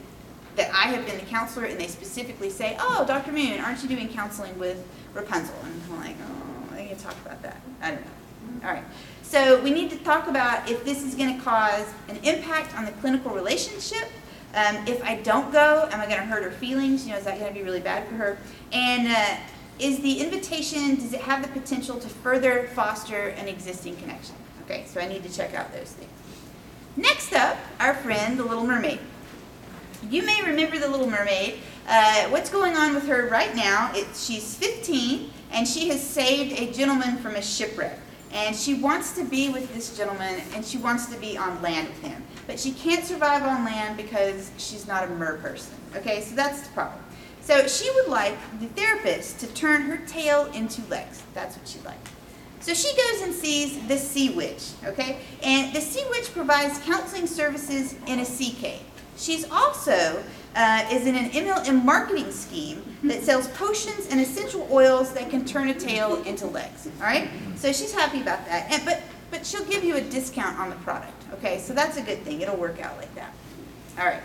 that 0.54 0.68
I 0.74 0.88
have 0.88 1.06
been 1.06 1.16
the 1.16 1.24
counselor 1.24 1.64
and 1.64 1.80
they 1.80 1.86
specifically 1.86 2.50
say, 2.50 2.76
"Oh, 2.78 3.04
Dr. 3.06 3.32
Moon, 3.32 3.58
aren't 3.60 3.82
you 3.82 3.88
doing 3.88 4.08
counseling 4.08 4.58
with 4.58 4.84
Rapunzel?" 5.14 5.54
And 5.64 5.82
I'm 5.88 6.00
like, 6.00 6.16
"Oh, 6.28 6.76
I 6.76 6.86
can 6.88 6.96
talk 6.98 7.16
about 7.24 7.40
that." 7.42 7.60
I 7.80 7.92
don't 7.92 8.00
know. 8.00 8.66
All 8.68 8.74
right. 8.74 8.84
So 9.22 9.62
we 9.62 9.70
need 9.70 9.90
to 9.90 9.96
talk 9.98 10.28
about 10.28 10.68
if 10.68 10.84
this 10.84 11.02
is 11.02 11.14
going 11.14 11.38
to 11.38 11.42
cause 11.42 11.86
an 12.08 12.16
impact 12.22 12.76
on 12.76 12.84
the 12.84 12.92
clinical 12.92 13.30
relationship. 13.30 14.08
Um, 14.54 14.86
if 14.86 15.02
I 15.02 15.16
don't 15.16 15.50
go, 15.50 15.88
am 15.90 16.00
I 16.00 16.04
going 16.04 16.18
to 16.18 16.26
hurt 16.26 16.42
her 16.42 16.50
feelings? 16.50 17.06
You 17.06 17.12
know, 17.12 17.18
is 17.18 17.24
that 17.24 17.38
going 17.38 17.50
to 17.50 17.58
be 17.58 17.64
really 17.64 17.80
bad 17.80 18.06
for 18.06 18.14
her? 18.16 18.38
And 18.72 19.08
uh, 19.08 19.36
is 19.78 20.00
the 20.00 20.20
invitation, 20.20 20.96
does 20.96 21.12
it 21.12 21.20
have 21.20 21.42
the 21.42 21.48
potential 21.60 21.98
to 21.98 22.08
further 22.08 22.68
foster 22.74 23.28
an 23.28 23.48
existing 23.48 23.96
connection? 23.96 24.34
Okay, 24.64 24.84
so 24.86 25.00
I 25.00 25.08
need 25.08 25.22
to 25.24 25.32
check 25.32 25.54
out 25.54 25.72
those 25.72 25.92
things. 25.92 26.10
Next 26.96 27.32
up, 27.32 27.56
our 27.80 27.94
friend, 27.94 28.38
the 28.38 28.44
Little 28.44 28.66
Mermaid. 28.66 29.00
You 30.10 30.24
may 30.24 30.42
remember 30.42 30.78
the 30.78 30.88
Little 30.88 31.08
Mermaid. 31.08 31.54
Uh, 31.88 32.24
what's 32.28 32.50
going 32.50 32.76
on 32.76 32.94
with 32.94 33.06
her 33.06 33.28
right 33.28 33.54
now, 33.56 33.90
it, 33.94 34.06
she's 34.14 34.54
15, 34.56 35.30
and 35.52 35.66
she 35.66 35.88
has 35.88 36.02
saved 36.02 36.60
a 36.60 36.72
gentleman 36.72 37.16
from 37.18 37.34
a 37.36 37.42
shipwreck. 37.42 37.98
And 38.32 38.54
she 38.54 38.74
wants 38.74 39.14
to 39.16 39.24
be 39.24 39.50
with 39.50 39.72
this 39.74 39.96
gentleman, 39.96 40.40
and 40.54 40.64
she 40.64 40.78
wants 40.78 41.06
to 41.06 41.18
be 41.18 41.36
on 41.36 41.60
land 41.60 41.88
with 41.88 42.02
him. 42.02 42.22
But 42.46 42.58
she 42.58 42.72
can't 42.72 43.04
survive 43.04 43.42
on 43.42 43.64
land 43.64 43.96
because 43.96 44.50
she's 44.58 44.86
not 44.86 45.04
a 45.04 45.08
mer 45.08 45.38
person. 45.38 45.74
Okay, 45.96 46.22
so 46.22 46.34
that's 46.34 46.62
the 46.62 46.72
problem. 46.72 47.02
So 47.42 47.66
she 47.66 47.90
would 47.90 48.08
like 48.08 48.36
the 48.60 48.66
therapist 48.68 49.40
to 49.40 49.46
turn 49.48 49.82
her 49.82 49.98
tail 50.06 50.46
into 50.54 50.82
legs. 50.88 51.22
That's 51.34 51.56
what 51.56 51.66
she'd 51.66 51.84
like. 51.84 51.98
So 52.60 52.74
she 52.74 52.94
goes 52.96 53.22
and 53.22 53.34
sees 53.34 53.84
the 53.88 53.98
Sea 53.98 54.30
Witch, 54.30 54.70
okay? 54.84 55.18
And 55.42 55.74
the 55.74 55.80
Sea 55.80 56.04
Witch 56.10 56.32
provides 56.32 56.78
counseling 56.80 57.26
services 57.26 57.96
in 58.06 58.20
a 58.20 58.24
sea 58.24 58.52
cave. 58.52 58.82
She's 59.16 59.50
also 59.50 60.22
uh, 60.54 60.88
is 60.92 61.06
in 61.06 61.16
an 61.16 61.30
MLM 61.30 61.84
marketing 61.84 62.30
scheme 62.30 62.82
that 63.02 63.22
sells 63.22 63.48
potions 63.48 64.06
and 64.10 64.20
essential 64.20 64.68
oils 64.70 65.12
that 65.14 65.28
can 65.28 65.44
turn 65.44 65.68
a 65.68 65.74
tail 65.74 66.22
into 66.22 66.46
legs. 66.46 66.88
All 67.00 67.06
right, 67.06 67.28
so 67.56 67.72
she's 67.72 67.92
happy 67.92 68.20
about 68.20 68.46
that. 68.46 68.70
And, 68.70 68.84
but 68.84 69.02
but 69.32 69.46
she'll 69.46 69.64
give 69.64 69.82
you 69.82 69.96
a 69.96 70.00
discount 70.00 70.58
on 70.58 70.70
the 70.70 70.76
product. 70.76 71.24
Okay, 71.34 71.58
so 71.58 71.72
that's 71.72 71.96
a 71.96 72.02
good 72.02 72.22
thing. 72.22 72.42
It'll 72.42 72.56
work 72.56 72.80
out 72.80 72.96
like 72.98 73.12
that. 73.14 73.32
All 73.98 74.04
right. 74.04 74.20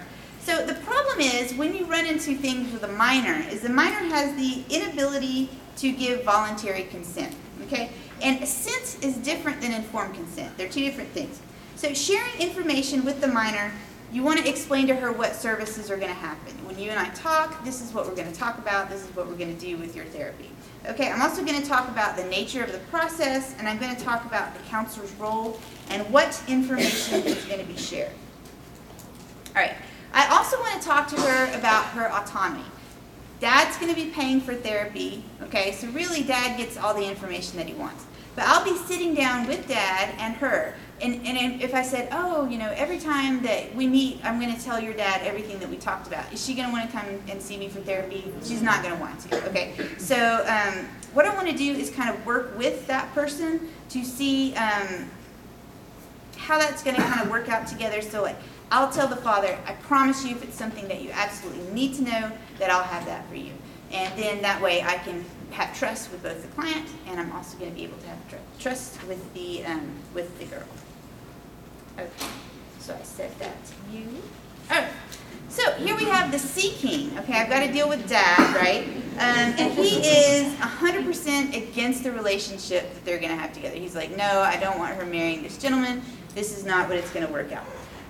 So 0.48 0.66
the 0.66 0.76
problem 0.76 1.20
is 1.20 1.54
when 1.56 1.76
you 1.76 1.84
run 1.88 2.06
into 2.06 2.34
things 2.34 2.72
with 2.72 2.84
a 2.84 2.94
minor 2.94 3.46
is 3.50 3.64
the 3.64 3.70
minor 3.70 3.98
has 4.16 4.34
the 4.38 4.64
inability 4.74 5.50
to 5.76 5.92
give 5.92 6.24
voluntary 6.24 6.84
consent. 6.84 7.36
Okay? 7.64 7.90
And 8.22 8.42
assent 8.42 9.04
is 9.04 9.18
different 9.18 9.60
than 9.60 9.74
informed 9.74 10.16
consent. 10.16 10.58
They're 10.58 10.70
two 10.70 10.86
different 10.86 11.10
things. 11.10 11.42
So 11.76 11.94
sharing 11.94 12.40
information 12.40 13.04
with 13.04 13.20
the 13.20 13.28
minor, 13.28 13.74
you 14.14 14.24
want 14.24 14.40
to 14.40 14.48
explain 14.48 14.88
to 14.88 14.96
her 14.96 15.12
what 15.12 15.36
services 15.36 15.92
are 15.92 15.98
going 15.98 16.14
to 16.14 16.14
happen. 16.14 16.54
When 16.66 16.80
you 16.80 16.92
and 16.92 16.98
I 16.98 17.10
talk, 17.10 17.66
this 17.66 17.82
is 17.82 17.94
what 17.94 18.08
we're 18.08 18.16
going 18.16 18.32
to 18.32 18.40
talk 18.40 18.58
about. 18.58 18.90
This 18.90 19.04
is 19.04 19.14
what 19.18 19.28
we're 19.28 19.36
going 19.36 19.54
to 19.54 19.60
do 19.60 19.76
with 19.76 19.98
your 19.98 20.06
therapy. 20.06 20.50
Okay, 20.86 21.12
I'm 21.12 21.22
also 21.22 21.44
going 21.44 21.62
to 21.62 21.68
talk 21.68 21.90
about 21.90 22.16
the 22.16 22.24
nature 22.24 22.64
of 22.64 22.72
the 22.72 22.80
process, 22.90 23.54
and 23.60 23.68
I'm 23.68 23.80
going 23.80 23.94
to 23.94 24.02
talk 24.02 24.24
about 24.24 24.54
the 24.54 24.64
counselor's 24.70 25.12
role 25.16 25.60
and 25.90 26.10
what 26.10 26.42
information 26.48 27.22
is 27.24 27.44
going 27.44 27.60
to 27.60 27.66
be 27.66 27.76
shared. 27.76 28.14
All 29.54 29.62
right. 29.62 29.76
I 30.14 30.28
also 30.36 30.60
want 30.60 30.82
to 30.82 30.88
talk 30.88 31.08
to 31.10 31.16
her 31.16 31.58
about 31.58 31.86
her 31.86 32.12
autonomy. 32.12 32.66
Dad's 33.40 33.78
going 33.78 33.94
to 33.94 33.96
be 33.96 34.10
paying 34.10 34.42
for 34.42 34.56
therapy, 34.56 35.24
okay? 35.44 35.72
So 35.74 35.88
really, 35.90 36.24
Dad 36.24 36.58
gets 36.58 36.76
all 36.78 36.94
the 36.94 37.08
information 37.08 37.58
that 37.58 37.68
he 37.68 37.74
wants. 37.74 38.06
But 38.36 38.46
I'll 38.46 38.64
be 38.64 38.76
sitting 38.76 39.14
down 39.14 39.48
with 39.48 39.68
Dad 39.68 40.14
and 40.18 40.36
her. 40.36 40.76
And, 41.02 41.26
and 41.26 41.62
if 41.62 41.76
I 41.76 41.84
said, 41.84 42.10
oh, 42.12 42.48
you 42.48 42.58
know, 42.58 42.72
every 42.76 43.00
time 43.00 43.44
that 43.44 43.74
we 43.76 43.88
meet, 43.88 44.20
I'm 44.24 44.40
going 44.40 44.56
to 44.56 44.62
tell 44.62 44.80
your 44.80 44.94
dad 44.94 45.22
everything 45.24 45.60
that 45.60 45.70
we 45.70 45.78
talked 45.78 46.08
about. 46.08 46.32
Is 46.34 46.44
she 46.44 46.56
going 46.56 46.68
to 46.68 46.74
want 46.74 46.90
to 46.90 46.98
come 46.98 47.06
and 47.30 47.40
see 47.40 47.58
me 47.58 47.68
for 47.70 47.80
therapy? 47.82 48.34
She's 48.44 48.64
not 48.64 48.82
going 48.82 48.96
to 48.96 49.00
want 49.00 49.20
to, 49.22 49.50
okay? 49.50 49.74
So 50.00 50.16
um, 50.48 50.88
what 51.14 51.26
I 51.26 51.36
want 51.36 51.48
to 51.48 51.56
do 51.56 51.72
is 51.72 51.92
kind 51.92 52.10
of 52.10 52.26
work 52.26 52.58
with 52.58 52.88
that 52.88 53.14
person 53.14 53.70
to 53.90 54.04
see 54.04 54.56
um, 54.56 55.10
how 56.36 56.58
that's 56.58 56.84
going 56.84 56.96
to 56.96 57.02
kind 57.04 57.22
of 57.22 57.30
work 57.30 57.50
out 57.50 57.68
together. 57.68 58.02
So 58.02 58.24
like, 58.24 58.38
I'll 58.72 58.92
tell 58.92 59.08
the 59.08 59.16
father, 59.16 59.58
I 59.66 59.74
promise 59.74 60.26
you 60.26 60.36
if 60.36 60.44
it's 60.44 60.58
something 60.58 60.88
that 60.88 61.02
you 61.02 61.12
absolutely 61.12 61.72
need 61.74 61.96
to 61.96 62.04
know, 62.04 62.32
that 62.60 62.70
I'll 62.70 62.84
have 62.84 63.06
that 63.06 63.28
for 63.30 63.36
you. 63.36 63.54
And 63.92 64.18
then 64.22 64.42
that 64.42 64.62
way 64.62 64.82
I 64.82 64.98
can 64.98 65.24
have 65.52 65.78
trust 65.78 66.12
with 66.12 66.24
both 66.24 66.42
the 66.42 66.50
client 66.50 66.88
and 67.08 67.20
I'm 67.20 67.32
also 67.32 67.58
going 67.58 67.72
to 67.72 67.76
be 67.76 67.84
able 67.84 67.98
to 68.00 68.08
have 68.08 68.30
tr 68.30 68.36
trust 68.60 69.02
with 69.08 69.34
the, 69.34 69.64
um, 69.66 69.90
with 70.14 70.38
the 70.40 70.46
girl. 70.46 70.68
Okay. 71.98 72.28
So 72.80 72.94
I 72.94 73.04
said 73.04 73.32
that 73.40 73.56
to 73.66 73.98
you. 73.98 74.08
Right. 74.70 74.88
So 75.50 75.72
here 75.74 75.96
we 75.96 76.04
have 76.06 76.32
the 76.32 76.40
Sea 76.40 76.74
King. 76.74 77.18
Okay, 77.20 77.34
I've 77.34 77.50
got 77.50 77.62
to 77.62 77.72
deal 77.72 77.88
with 77.88 78.08
Dad, 78.10 78.56
right? 78.56 78.84
Um, 79.14 79.56
and 79.58 79.74
he 79.74 79.98
is 80.00 80.54
100% 80.56 81.56
against 81.56 82.04
the 82.04 82.12
relationship 82.12 82.94
that 82.94 83.06
they're 83.06 83.18
going 83.18 83.32
to 83.32 83.38
have 83.38 83.54
together. 83.54 83.76
He's 83.78 83.96
like, 83.96 84.16
no, 84.16 84.42
I 84.42 84.58
don't 84.58 84.78
want 84.78 84.96
her 84.96 85.06
marrying 85.06 85.42
this 85.42 85.58
gentleman. 85.58 86.02
This 86.36 86.56
is 86.56 86.66
not 86.66 86.90
what 86.90 86.98
it's 86.98 87.12
going 87.12 87.26
to 87.26 87.32
work 87.32 87.52
out. 87.54 87.66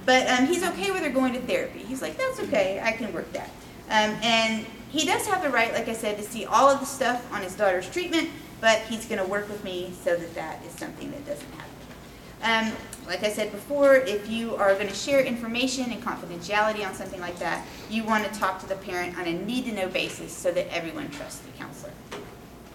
But 0.07 0.25
um, 0.29 0.45
he's 0.45 0.63
okay 0.63 0.89
with 0.89 1.03
her 1.03 1.09
going 1.09 1.33
to 1.33 1.41
therapy. 1.41 1.79
He's 1.79 2.01
like, 2.01 2.17
that's 2.17 2.39
okay, 2.39 2.79
I 2.81 2.93
can 2.93 3.11
work 3.11 3.29
that. 3.33 3.49
Um, 3.89 4.17
and 4.23 4.65
he 4.89 5.05
does 5.05 5.27
have 5.27 5.43
the 5.43 5.49
right, 5.49 5.73
like 5.73 5.89
I 5.89 5.93
said, 5.93 6.15
to 6.17 6.23
see 6.23 6.45
all 6.45 6.69
of 6.69 6.79
the 6.79 6.85
stuff 6.85 7.29
on 7.33 7.41
his 7.41 7.55
daughter's 7.55 7.89
treatment, 7.89 8.29
but 8.61 8.79
he's 8.83 9.05
going 9.05 9.21
to 9.21 9.29
work 9.29 9.49
with 9.49 9.61
me 9.65 9.91
so 10.01 10.15
that 10.15 10.33
that 10.33 10.63
is 10.65 10.71
something 10.71 11.11
that 11.11 11.25
doesn't 11.25 11.51
happen. 11.51 12.71
Um, 12.71 12.77
like 13.05 13.25
I 13.25 13.29
said 13.29 13.51
before, 13.51 13.97
if 13.97 14.29
you 14.29 14.55
are 14.55 14.73
going 14.75 14.87
to 14.87 14.95
share 14.95 15.19
information 15.19 15.91
and 15.91 16.01
confidentiality 16.01 16.87
on 16.87 16.93
something 16.95 17.19
like 17.19 17.37
that, 17.39 17.67
you 17.89 18.05
want 18.05 18.31
to 18.31 18.39
talk 18.39 18.61
to 18.61 18.65
the 18.65 18.75
parent 18.75 19.17
on 19.17 19.25
a 19.25 19.33
need-to-know 19.33 19.89
basis 19.89 20.31
so 20.31 20.53
that 20.53 20.73
everyone 20.73 21.09
trusts 21.09 21.39
the 21.39 21.51
counselor. 21.57 21.91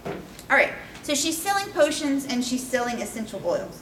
All 0.04 0.56
right, 0.58 0.74
so 1.02 1.14
she's 1.14 1.40
selling 1.40 1.72
potions 1.72 2.26
and 2.26 2.44
she's 2.44 2.62
selling 2.62 3.00
essential 3.00 3.40
oils. 3.42 3.80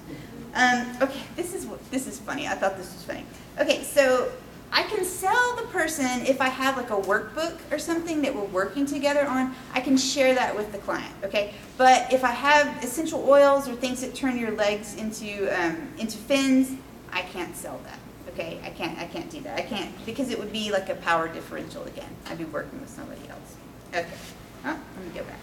Um, 0.54 0.97
okay, 1.00 1.21
this 1.37 1.54
is 1.54 1.66
this 1.90 2.07
is 2.07 2.19
funny. 2.19 2.49
I 2.49 2.54
thought 2.54 2.76
this 2.76 2.92
was 2.92 3.04
funny. 3.04 3.25
Okay, 3.59 3.83
so 3.83 4.30
I 4.73 4.83
can 4.85 5.04
sell 5.04 5.57
the 5.57 5.62
person 5.64 6.25
if 6.26 6.40
I 6.40 6.49
have 6.49 6.76
like 6.76 6.90
a 6.90 6.97
workbook 6.97 7.59
or 7.71 7.78
something 7.78 8.23
that 8.23 8.35
we're 8.35 8.45
working 8.45 8.87
together 8.87 9.26
on. 9.26 9.54
I 9.75 9.80
can 9.80 9.97
share 9.97 10.35
that 10.35 10.54
with 10.57 10.73
the 10.73 10.78
client. 10.78 11.12
Okay, 11.25 11.54
but 11.76 12.12
if 12.12 12.25
I 12.25 12.30
have 12.30 12.83
essential 12.83 13.28
oils 13.28 13.69
or 13.69 13.75
things 13.75 14.00
that 14.00 14.14
turn 14.14 14.38
your 14.38 14.52
legs 14.52 14.95
into 14.97 15.49
um, 15.61 15.88
into 15.99 16.19
fins, 16.19 16.73
I 17.12 17.23
can't 17.23 17.57
sell 17.57 17.80
that. 17.85 17.99
Okay, 18.33 18.61
I 18.64 18.71
can't 18.71 18.97
I 18.99 19.07
can't 19.07 19.30
do 19.30 19.40
that. 19.40 19.59
I 19.59 19.62
can't 19.62 19.90
because 20.07 20.30
it 20.30 20.38
would 20.38 20.52
be 20.52 20.71
like 20.71 20.88
a 20.88 20.95
power 20.97 21.28
differential 21.28 21.85
again. 21.85 22.11
I'd 22.26 22.38
be 22.38 22.45
working 22.45 22.80
with 22.80 22.90
somebody 22.90 23.23
else. 23.28 23.57
Okay, 23.88 24.07
oh, 24.64 24.78
let 24.97 25.04
me 25.04 25.12
go 25.14 25.25
back. 25.25 25.40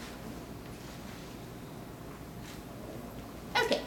Okay, 3.65 3.81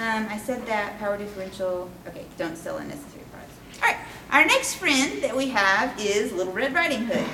um, 0.00 0.26
I 0.30 0.38
said 0.38 0.64
that 0.66 0.98
power 0.98 1.18
differential. 1.18 1.90
Okay, 2.08 2.24
don't 2.38 2.56
sell 2.56 2.78
unnecessary 2.78 3.24
products. 3.30 3.54
All 3.82 3.88
right. 3.88 3.98
Our 4.30 4.46
next 4.46 4.74
friend 4.76 5.22
that 5.22 5.36
we 5.36 5.48
have 5.48 5.98
is 6.00 6.32
Little 6.32 6.52
Red 6.52 6.74
Riding 6.74 7.04
Hood. 7.04 7.26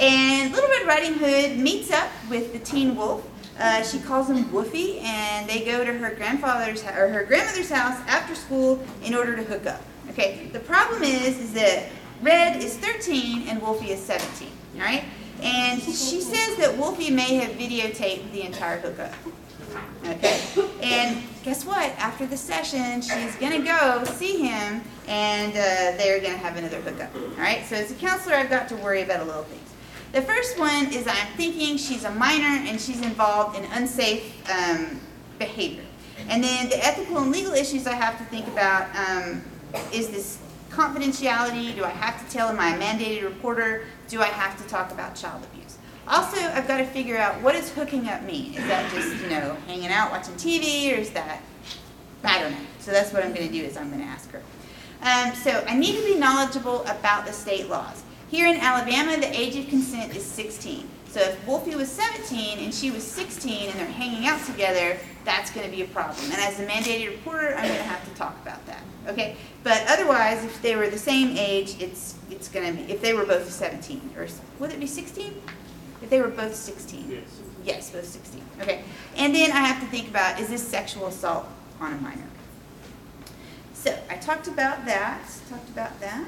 And 0.00 0.52
Little 0.52 0.70
Red 0.70 0.86
Riding 0.86 1.14
Hood 1.14 1.58
meets 1.58 1.90
up 1.90 2.08
with 2.30 2.52
the 2.52 2.58
teen 2.60 2.94
wolf. 2.94 3.28
Uh, 3.58 3.82
she 3.82 3.98
calls 3.98 4.28
him 4.28 4.44
Woofy, 4.46 5.00
and 5.02 5.48
they 5.48 5.64
go 5.64 5.84
to 5.84 5.92
her 5.92 6.14
grandfather's 6.14 6.82
or 6.84 7.08
her 7.08 7.24
grandmother's 7.24 7.70
house 7.70 7.98
after 8.08 8.34
school 8.34 8.84
in 9.02 9.14
order 9.14 9.34
to 9.36 9.42
hook 9.42 9.66
up. 9.66 9.82
Okay. 10.10 10.48
The 10.52 10.60
problem 10.60 11.02
is, 11.02 11.38
is 11.40 11.52
that 11.54 11.88
Red 12.22 12.62
is 12.62 12.76
13 12.76 13.48
and 13.48 13.60
Wolfie 13.60 13.90
is 13.90 14.00
17. 14.00 14.48
All 14.74 14.80
right. 14.80 15.04
And 15.42 15.82
she 15.82 16.20
says 16.20 16.56
that 16.56 16.76
Wolfie 16.78 17.10
may 17.10 17.34
have 17.34 17.52
videotaped 17.56 18.32
the 18.32 18.42
entire 18.42 18.78
hookup. 18.78 19.12
Okay? 20.06 20.40
And 20.82 21.22
guess 21.42 21.64
what? 21.64 21.90
After 21.98 22.26
the 22.26 22.36
session, 22.36 23.00
she's 23.00 23.36
going 23.36 23.52
to 23.52 23.66
go 23.66 24.04
see 24.04 24.38
him, 24.38 24.82
and 25.08 25.52
uh, 25.52 25.96
they're 25.96 26.20
going 26.20 26.32
to 26.32 26.38
have 26.38 26.56
another 26.56 26.80
hookup. 26.80 27.14
All 27.14 27.22
right? 27.38 27.64
So 27.64 27.76
as 27.76 27.90
a 27.90 27.94
counselor, 27.94 28.36
I've 28.36 28.50
got 28.50 28.68
to 28.68 28.76
worry 28.76 29.02
about 29.02 29.20
a 29.20 29.24
little 29.24 29.44
things. 29.44 29.70
The 30.12 30.22
first 30.22 30.58
one 30.58 30.92
is 30.92 31.08
I'm 31.08 31.26
thinking 31.36 31.76
she's 31.76 32.04
a 32.04 32.10
minor 32.12 32.68
and 32.68 32.80
she's 32.80 33.02
involved 33.02 33.58
in 33.58 33.64
unsafe 33.72 34.48
um, 34.48 35.00
behavior. 35.38 35.84
And 36.28 36.42
then 36.42 36.68
the 36.68 36.84
ethical 36.84 37.18
and 37.18 37.32
legal 37.32 37.52
issues 37.52 37.86
I 37.86 37.94
have 37.94 38.16
to 38.18 38.24
think 38.26 38.46
about 38.46 38.94
um, 38.94 39.42
is 39.92 40.08
this 40.10 40.38
confidentiality? 40.70 41.74
Do 41.74 41.84
I 41.84 41.90
have 41.90 42.24
to 42.24 42.32
tell 42.32 42.48
a 42.48 42.54
mandated 42.54 43.24
reporter? 43.24 43.86
Do 44.08 44.20
I 44.20 44.26
have 44.26 44.60
to 44.62 44.68
talk 44.68 44.92
about 44.92 45.16
child 45.16 45.42
abuse? 45.44 45.63
Also, 46.06 46.38
I've 46.38 46.68
got 46.68 46.78
to 46.78 46.84
figure 46.84 47.16
out 47.16 47.40
what 47.40 47.54
does 47.54 47.70
hooking 47.70 48.08
up 48.08 48.22
mean? 48.22 48.54
Is 48.54 48.66
that 48.66 48.90
just, 48.92 49.22
you 49.22 49.30
know, 49.30 49.56
hanging 49.66 49.88
out, 49.88 50.10
watching 50.10 50.34
TV, 50.34 50.92
or 50.92 51.00
is 51.00 51.10
that, 51.10 51.42
I 52.22 52.40
don't 52.40 52.52
know. 52.52 52.66
So 52.80 52.90
that's 52.90 53.12
what 53.12 53.24
I'm 53.24 53.32
going 53.32 53.46
to 53.46 53.52
do 53.52 53.64
is 53.64 53.76
I'm 53.76 53.88
going 53.88 54.02
to 54.02 54.06
ask 54.06 54.30
her. 54.32 54.42
Um, 55.02 55.34
so 55.34 55.64
I 55.66 55.76
need 55.76 55.96
to 55.96 56.04
be 56.04 56.18
knowledgeable 56.18 56.82
about 56.82 57.26
the 57.26 57.32
state 57.32 57.68
laws. 57.68 58.02
Here 58.30 58.46
in 58.48 58.56
Alabama, 58.56 59.16
the 59.16 59.32
age 59.38 59.56
of 59.56 59.68
consent 59.68 60.14
is 60.14 60.24
16. 60.24 60.88
So 61.08 61.20
if 61.20 61.46
Wolfie 61.46 61.76
was 61.76 61.88
17 61.90 62.58
and 62.58 62.74
she 62.74 62.90
was 62.90 63.04
16 63.04 63.70
and 63.70 63.78
they're 63.78 63.86
hanging 63.86 64.26
out 64.26 64.44
together, 64.44 64.98
that's 65.24 65.50
going 65.52 65.64
to 65.64 65.74
be 65.74 65.82
a 65.82 65.86
problem. 65.86 66.24
And 66.32 66.40
as 66.40 66.58
a 66.58 66.66
mandated 66.66 67.10
reporter, 67.10 67.54
I'm 67.54 67.68
going 67.68 67.78
to 67.78 67.84
have 67.84 68.04
to 68.04 68.14
talk 68.14 68.36
about 68.42 68.64
that. 68.66 68.82
Okay? 69.06 69.36
But 69.62 69.84
otherwise, 69.88 70.44
if 70.44 70.60
they 70.60 70.76
were 70.76 70.88
the 70.88 70.98
same 70.98 71.36
age, 71.36 71.76
it's 71.80 72.16
it's 72.30 72.48
going 72.48 72.76
to 72.76 72.82
be, 72.82 72.92
if 72.92 73.00
they 73.00 73.14
were 73.14 73.24
both 73.24 73.48
17, 73.48 74.10
or 74.16 74.26
would 74.58 74.72
it 74.72 74.80
be 74.80 74.86
16? 74.86 75.40
If 76.04 76.10
they 76.10 76.20
were 76.20 76.28
both 76.28 76.54
16? 76.54 77.10
Yes. 77.10 77.22
Yes, 77.64 77.90
both 77.90 78.04
16. 78.04 78.42
Okay. 78.60 78.84
And 79.16 79.34
then 79.34 79.50
I 79.52 79.60
have 79.60 79.80
to 79.80 79.86
think 79.86 80.06
about, 80.10 80.38
is 80.38 80.48
this 80.48 80.62
sexual 80.62 81.06
assault 81.06 81.46
on 81.80 81.94
a 81.94 81.96
minor? 81.96 82.26
So 83.72 83.98
I 84.10 84.16
talked 84.16 84.46
about 84.46 84.84
that, 84.84 85.26
talked 85.48 85.70
about 85.70 85.98
that. 86.00 86.26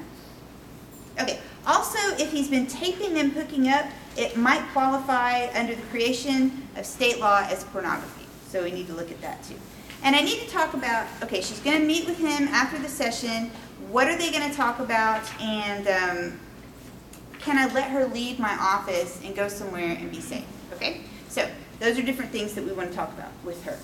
Okay. 1.21 1.39
Also, 1.67 1.99
if 2.17 2.31
he's 2.31 2.49
been 2.49 2.65
taping 2.65 3.13
them 3.13 3.29
hooking 3.29 3.69
up, 3.69 3.85
it 4.17 4.35
might 4.35 4.63
qualify 4.73 5.47
under 5.53 5.75
the 5.75 5.81
creation 5.83 6.67
of 6.75 6.83
state 6.83 7.19
law 7.19 7.45
as 7.47 7.63
pornography. 7.65 8.25
So 8.49 8.63
we 8.63 8.71
need 8.71 8.87
to 8.87 8.93
look 8.93 9.11
at 9.11 9.21
that 9.21 9.43
too. 9.43 9.59
And 10.01 10.15
I 10.15 10.21
need 10.21 10.39
to 10.39 10.49
talk 10.49 10.73
about, 10.73 11.05
okay, 11.21 11.41
she's 11.41 11.59
going 11.59 11.79
to 11.79 11.85
meet 11.85 12.07
with 12.07 12.17
him 12.17 12.47
after 12.47 12.79
the 12.79 12.89
session. 12.89 13.51
What 13.91 14.07
are 14.07 14.17
they 14.17 14.31
going 14.31 14.49
to 14.49 14.57
talk 14.57 14.79
about? 14.79 15.21
And 15.39 15.87
um, 15.87 16.39
can 17.47 17.57
I 17.57 17.73
let 17.73 17.89
her 17.91 18.05
leave 18.07 18.39
my 18.39 18.53
office 18.59 19.21
and 19.23 19.33
go 19.33 19.47
somewhere 19.47 19.95
and 19.97 20.11
be 20.11 20.19
safe? 20.19 20.45
Okay? 20.73 20.99
So 21.29 21.47
those 21.79 21.97
are 21.97 22.03
different 22.03 22.29
things 22.29 22.53
that 22.55 22.65
we 22.65 22.73
want 22.73 22.89
to 22.89 22.95
talk 22.95 23.13
about 23.13 23.31
with 23.45 23.63
her. 23.63 23.79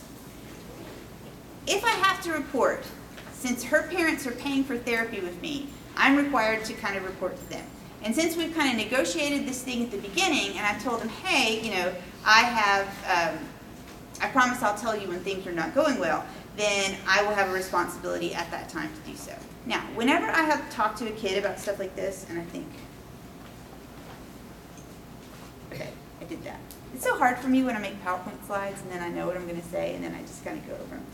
If 1.65 1.85
I 1.85 1.91
have 1.91 2.21
to 2.23 2.33
report, 2.33 2.83
since 3.31 3.63
her 3.63 3.83
parents 3.83 4.27
are 4.27 4.31
paying 4.31 4.65
for 4.65 4.77
therapy 4.77 5.21
with 5.21 5.41
me, 5.41 5.69
I'm 5.95 6.17
required 6.17 6.65
to 6.65 6.73
kind 6.73 6.97
of 6.97 7.05
report 7.05 7.37
to 7.37 7.49
them. 7.49 7.63
And 8.03 8.13
since 8.13 8.35
we've 8.35 8.53
kind 8.53 8.69
of 8.69 8.85
negotiated 8.85 9.47
this 9.47 9.63
thing 9.63 9.81
at 9.81 9.91
the 9.91 9.97
beginning, 9.97 10.57
and 10.57 10.65
I 10.65 10.77
told 10.79 10.99
them, 10.99 11.07
hey, 11.07 11.61
you 11.65 11.71
know, 11.71 11.93
I 12.25 12.41
have, 12.41 13.33
um, 13.33 13.39
I 14.21 14.27
promise 14.27 14.61
I'll 14.61 14.77
tell 14.77 14.99
you 14.99 15.07
when 15.07 15.21
things 15.21 15.47
are 15.47 15.53
not 15.53 15.73
going 15.73 15.99
well, 15.99 16.25
then 16.57 16.97
I 17.07 17.23
will 17.23 17.33
have 17.33 17.47
a 17.47 17.53
responsibility 17.53 18.33
at 18.33 18.51
that 18.51 18.67
time 18.67 18.89
to 18.93 19.09
do 19.09 19.15
so. 19.15 19.33
Now, 19.65 19.79
whenever 19.95 20.25
I 20.25 20.41
have 20.41 20.69
talked 20.69 20.97
to 20.97 21.07
a 21.07 21.11
kid 21.11 21.37
about 21.37 21.59
stuff 21.59 21.79
like 21.79 21.95
this, 21.95 22.25
and 22.29 22.37
I 22.37 22.43
think, 22.43 22.67
okay, 25.73 25.89
I 26.23 26.25
did 26.25 26.43
that. 26.45 26.59
It's 26.93 27.03
so 27.03 27.17
hard 27.17 27.37
for 27.37 27.49
me 27.49 27.63
when 27.63 27.75
I 27.75 27.79
make 27.79 28.01
PowerPoint 28.01 28.45
slides 28.45 28.81
and 28.81 28.91
then 28.91 29.03
I 29.03 29.09
know 29.09 29.27
what 29.27 29.35
I'm 29.35 29.45
going 29.45 29.59
to 29.59 29.67
say 29.67 29.93
and 29.93 30.03
then 30.03 30.15
I 30.15 30.21
just 30.21 30.43
kind 30.45 30.57
of 30.57 30.65
go 30.65 30.73
over 30.75 30.95
them. 30.95 31.05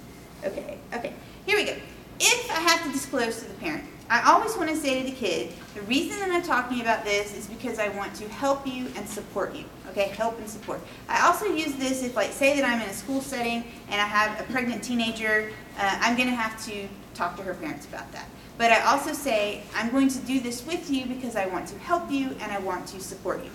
Okay, 0.45 0.77
okay, 0.93 1.13
here 1.47 1.57
we 1.57 1.65
go. 1.65 1.75
If 2.19 2.51
I 2.51 2.59
have 2.59 2.83
to 2.83 2.91
disclose 2.91 3.39
to 3.41 3.47
the 3.47 3.55
parent, 3.55 3.83
I 4.09 4.31
always 4.31 4.55
want 4.55 4.69
to 4.69 4.75
say 4.75 5.01
to 5.01 5.09
the 5.09 5.15
kid, 5.15 5.51
the 5.73 5.81
reason 5.83 6.19
that 6.19 6.29
I'm 6.31 6.43
talking 6.43 6.81
about 6.81 7.05
this 7.05 7.35
is 7.35 7.47
because 7.47 7.79
I 7.79 7.89
want 7.89 8.13
to 8.15 8.27
help 8.29 8.67
you 8.67 8.87
and 8.95 9.07
support 9.07 9.55
you. 9.55 9.65
Okay, 9.89 10.09
help 10.09 10.37
and 10.37 10.47
support. 10.47 10.79
I 11.07 11.25
also 11.25 11.45
use 11.45 11.73
this 11.75 12.03
if, 12.03 12.15
like, 12.15 12.31
say 12.31 12.55
that 12.59 12.65
I'm 12.65 12.81
in 12.81 12.89
a 12.89 12.93
school 12.93 13.21
setting 13.21 13.63
and 13.89 13.99
I 13.99 14.05
have 14.05 14.39
a 14.39 14.43
pregnant 14.51 14.83
teenager, 14.83 15.51
uh, 15.79 15.97
I'm 16.01 16.15
going 16.15 16.29
to 16.29 16.35
have 16.35 16.63
to 16.65 16.87
talk 17.15 17.35
to 17.37 17.43
her 17.43 17.55
parents 17.55 17.87
about 17.87 18.11
that. 18.11 18.27
But 18.59 18.71
I 18.71 18.81
also 18.81 19.13
say, 19.13 19.63
I'm 19.73 19.89
going 19.89 20.09
to 20.09 20.19
do 20.19 20.39
this 20.39 20.65
with 20.67 20.91
you 20.91 21.05
because 21.05 21.35
I 21.35 21.47
want 21.47 21.67
to 21.69 21.79
help 21.79 22.11
you 22.11 22.35
and 22.41 22.51
I 22.51 22.59
want 22.59 22.87
to 22.87 22.99
support 22.99 23.43
you. 23.43 23.49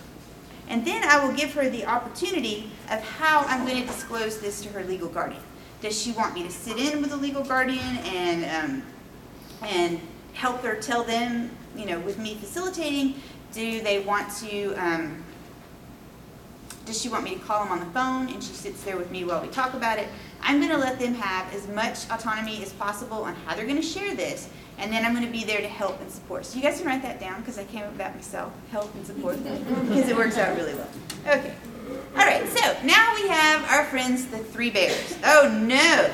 And 0.68 0.86
then 0.86 1.04
I 1.04 1.24
will 1.24 1.34
give 1.34 1.52
her 1.54 1.68
the 1.68 1.84
opportunity 1.84 2.70
of 2.90 3.00
how 3.00 3.40
I'm 3.46 3.66
going 3.66 3.80
to 3.80 3.86
disclose 3.86 4.38
this 4.38 4.62
to 4.62 4.68
her 4.70 4.82
legal 4.84 5.08
guardian. 5.08 5.42
Does 5.80 6.00
she 6.00 6.12
want 6.12 6.34
me 6.34 6.42
to 6.42 6.50
sit 6.50 6.78
in 6.78 7.02
with 7.02 7.12
a 7.12 7.16
legal 7.16 7.44
guardian 7.44 7.98
and 8.04 8.44
um, 8.44 8.82
and 9.62 10.00
help 10.32 10.62
her 10.62 10.76
tell 10.76 11.04
them, 11.04 11.50
you 11.76 11.86
know, 11.86 12.00
with 12.00 12.18
me 12.18 12.34
facilitating? 12.34 13.20
Do 13.52 13.80
they 13.82 14.00
want 14.00 14.30
to? 14.36 14.74
Um, 14.74 15.24
does 16.86 17.00
she 17.00 17.08
want 17.08 17.24
me 17.24 17.34
to 17.34 17.40
call 17.40 17.64
them 17.64 17.72
on 17.72 17.80
the 17.80 17.90
phone 17.92 18.28
and 18.28 18.42
she 18.42 18.52
sits 18.52 18.82
there 18.84 18.96
with 18.98 19.10
me 19.10 19.24
while 19.24 19.40
we 19.40 19.48
talk 19.48 19.74
about 19.74 19.98
it? 19.98 20.08
I'm 20.42 20.58
going 20.58 20.70
to 20.70 20.76
let 20.76 20.98
them 20.98 21.14
have 21.14 21.52
as 21.54 21.66
much 21.68 22.04
autonomy 22.10 22.62
as 22.62 22.72
possible 22.74 23.22
on 23.22 23.34
how 23.34 23.54
they're 23.54 23.64
going 23.64 23.80
to 23.80 23.82
share 23.82 24.14
this, 24.14 24.50
and 24.78 24.92
then 24.92 25.04
I'm 25.04 25.12
going 25.12 25.24
to 25.24 25.32
be 25.32 25.44
there 25.44 25.60
to 25.60 25.68
help 25.68 26.00
and 26.00 26.10
support. 26.10 26.46
So 26.46 26.56
you 26.56 26.62
guys 26.62 26.78
can 26.78 26.86
write 26.86 27.02
that 27.02 27.20
down 27.20 27.40
because 27.40 27.58
I 27.58 27.64
came 27.64 27.82
up 27.82 27.90
with 27.90 27.98
that 27.98 28.14
myself, 28.14 28.52
help 28.70 28.94
and 28.94 29.06
support, 29.06 29.42
because 29.42 30.08
it 30.08 30.16
works 30.16 30.36
out 30.36 30.56
really 30.56 30.74
well. 30.74 30.88
Okay. 31.26 31.54
All 32.16 32.24
right, 32.24 32.46
so 32.48 32.76
now 32.84 33.14
we 33.14 33.28
have 33.28 33.64
our 33.70 33.84
friends, 33.84 34.26
the 34.26 34.38
three 34.38 34.70
bears. 34.70 35.18
Oh 35.24 35.48
no! 35.62 36.10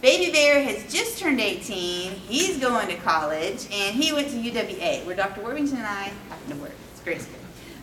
Baby 0.00 0.30
Bear 0.30 0.62
has 0.62 0.92
just 0.92 1.18
turned 1.18 1.40
18. 1.40 2.12
He's 2.12 2.58
going 2.58 2.86
to 2.88 2.96
college, 2.98 3.66
and 3.72 3.96
he 3.96 4.12
went 4.12 4.28
to 4.28 4.36
UWA, 4.36 5.04
where 5.04 5.16
Dr. 5.16 5.42
Worthington 5.42 5.78
and 5.78 5.86
I 5.86 6.12
happen 6.28 6.56
to 6.56 6.62
work. 6.62 6.72
It's 6.92 7.02
great. 7.02 7.26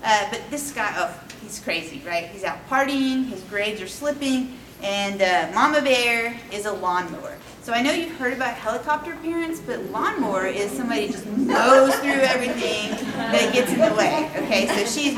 Uh, 0.02 0.28
but 0.30 0.42
this 0.50 0.72
guy, 0.72 0.94
oh, 0.96 1.14
he's 1.42 1.60
crazy, 1.60 2.02
right? 2.06 2.28
He's 2.28 2.46
out 2.46 2.58
partying, 2.70 3.26
his 3.26 3.42
grades 3.44 3.82
are 3.82 3.88
slipping, 3.88 4.58
and 4.82 5.22
uh, 5.22 5.52
Mama 5.54 5.82
Bear 5.82 6.40
is 6.54 6.66
a 6.66 6.72
lawnmower. 6.72 7.36
So 7.66 7.74
I 7.74 7.82
know 7.82 7.92
you've 7.94 8.16
heard 8.18 8.34
about 8.34 8.54
helicopter 8.54 9.16
parents, 9.24 9.60
but 9.60 9.82
lawnmower 9.86 10.46
is 10.46 10.70
somebody 10.70 11.08
just 11.08 11.26
mows 11.26 11.96
through 11.96 12.12
everything 12.12 12.92
that 13.16 13.54
gets 13.54 13.72
in 13.72 13.80
the 13.80 13.92
way. 13.96 14.30
Okay, 14.36 14.68
so 14.68 14.86
she's 14.86 15.16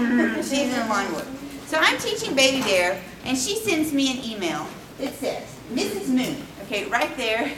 she's 0.48 0.74
in 0.74 0.88
lawnmower. 0.88 1.26
So 1.66 1.78
I'm 1.78 1.98
teaching 1.98 2.36
Baby 2.36 2.62
Bear, 2.62 3.02
and 3.26 3.38
she 3.38 3.58
sends 3.58 3.92
me 3.92 4.18
an 4.18 4.24
email 4.24 4.66
that 4.98 5.14
says, 5.16 5.44
Mrs. 5.74 6.08
Moon. 6.08 6.38
Okay, 6.62 6.86
right 6.86 7.14
there, 7.18 7.52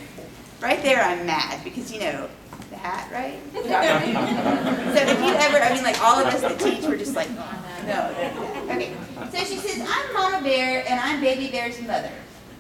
right 0.60 0.82
there, 0.82 1.04
I'm 1.04 1.23
mad 1.23 1.63
because 1.63 1.93
you 1.93 1.99
know 1.99 2.28
the 2.71 2.78
hat, 2.78 3.12
right? 3.12 3.39
so 3.54 5.04
if 5.04 5.19
you 5.19 5.34
ever, 5.36 5.60
I 5.60 5.71
mean, 5.71 5.84
like 5.84 6.02
all 6.02 6.17
of 6.17 6.25
us 6.34 6.41
that 6.41 6.60
teach, 6.60 6.82
we're 6.82 6.97
just 6.97 7.15
like, 7.15 7.28
oh, 7.38 7.65
no. 7.86 8.73
Okay. 8.73 8.95
So 9.32 9.38
she 9.38 9.58
says, 9.58 9.88
I'm 9.88 10.13
Mama 10.15 10.41
Bear, 10.43 10.84
and 10.89 10.99
I'm 10.99 11.21
Baby 11.21 11.52
Bear's 11.52 11.80
mother. 11.84 12.10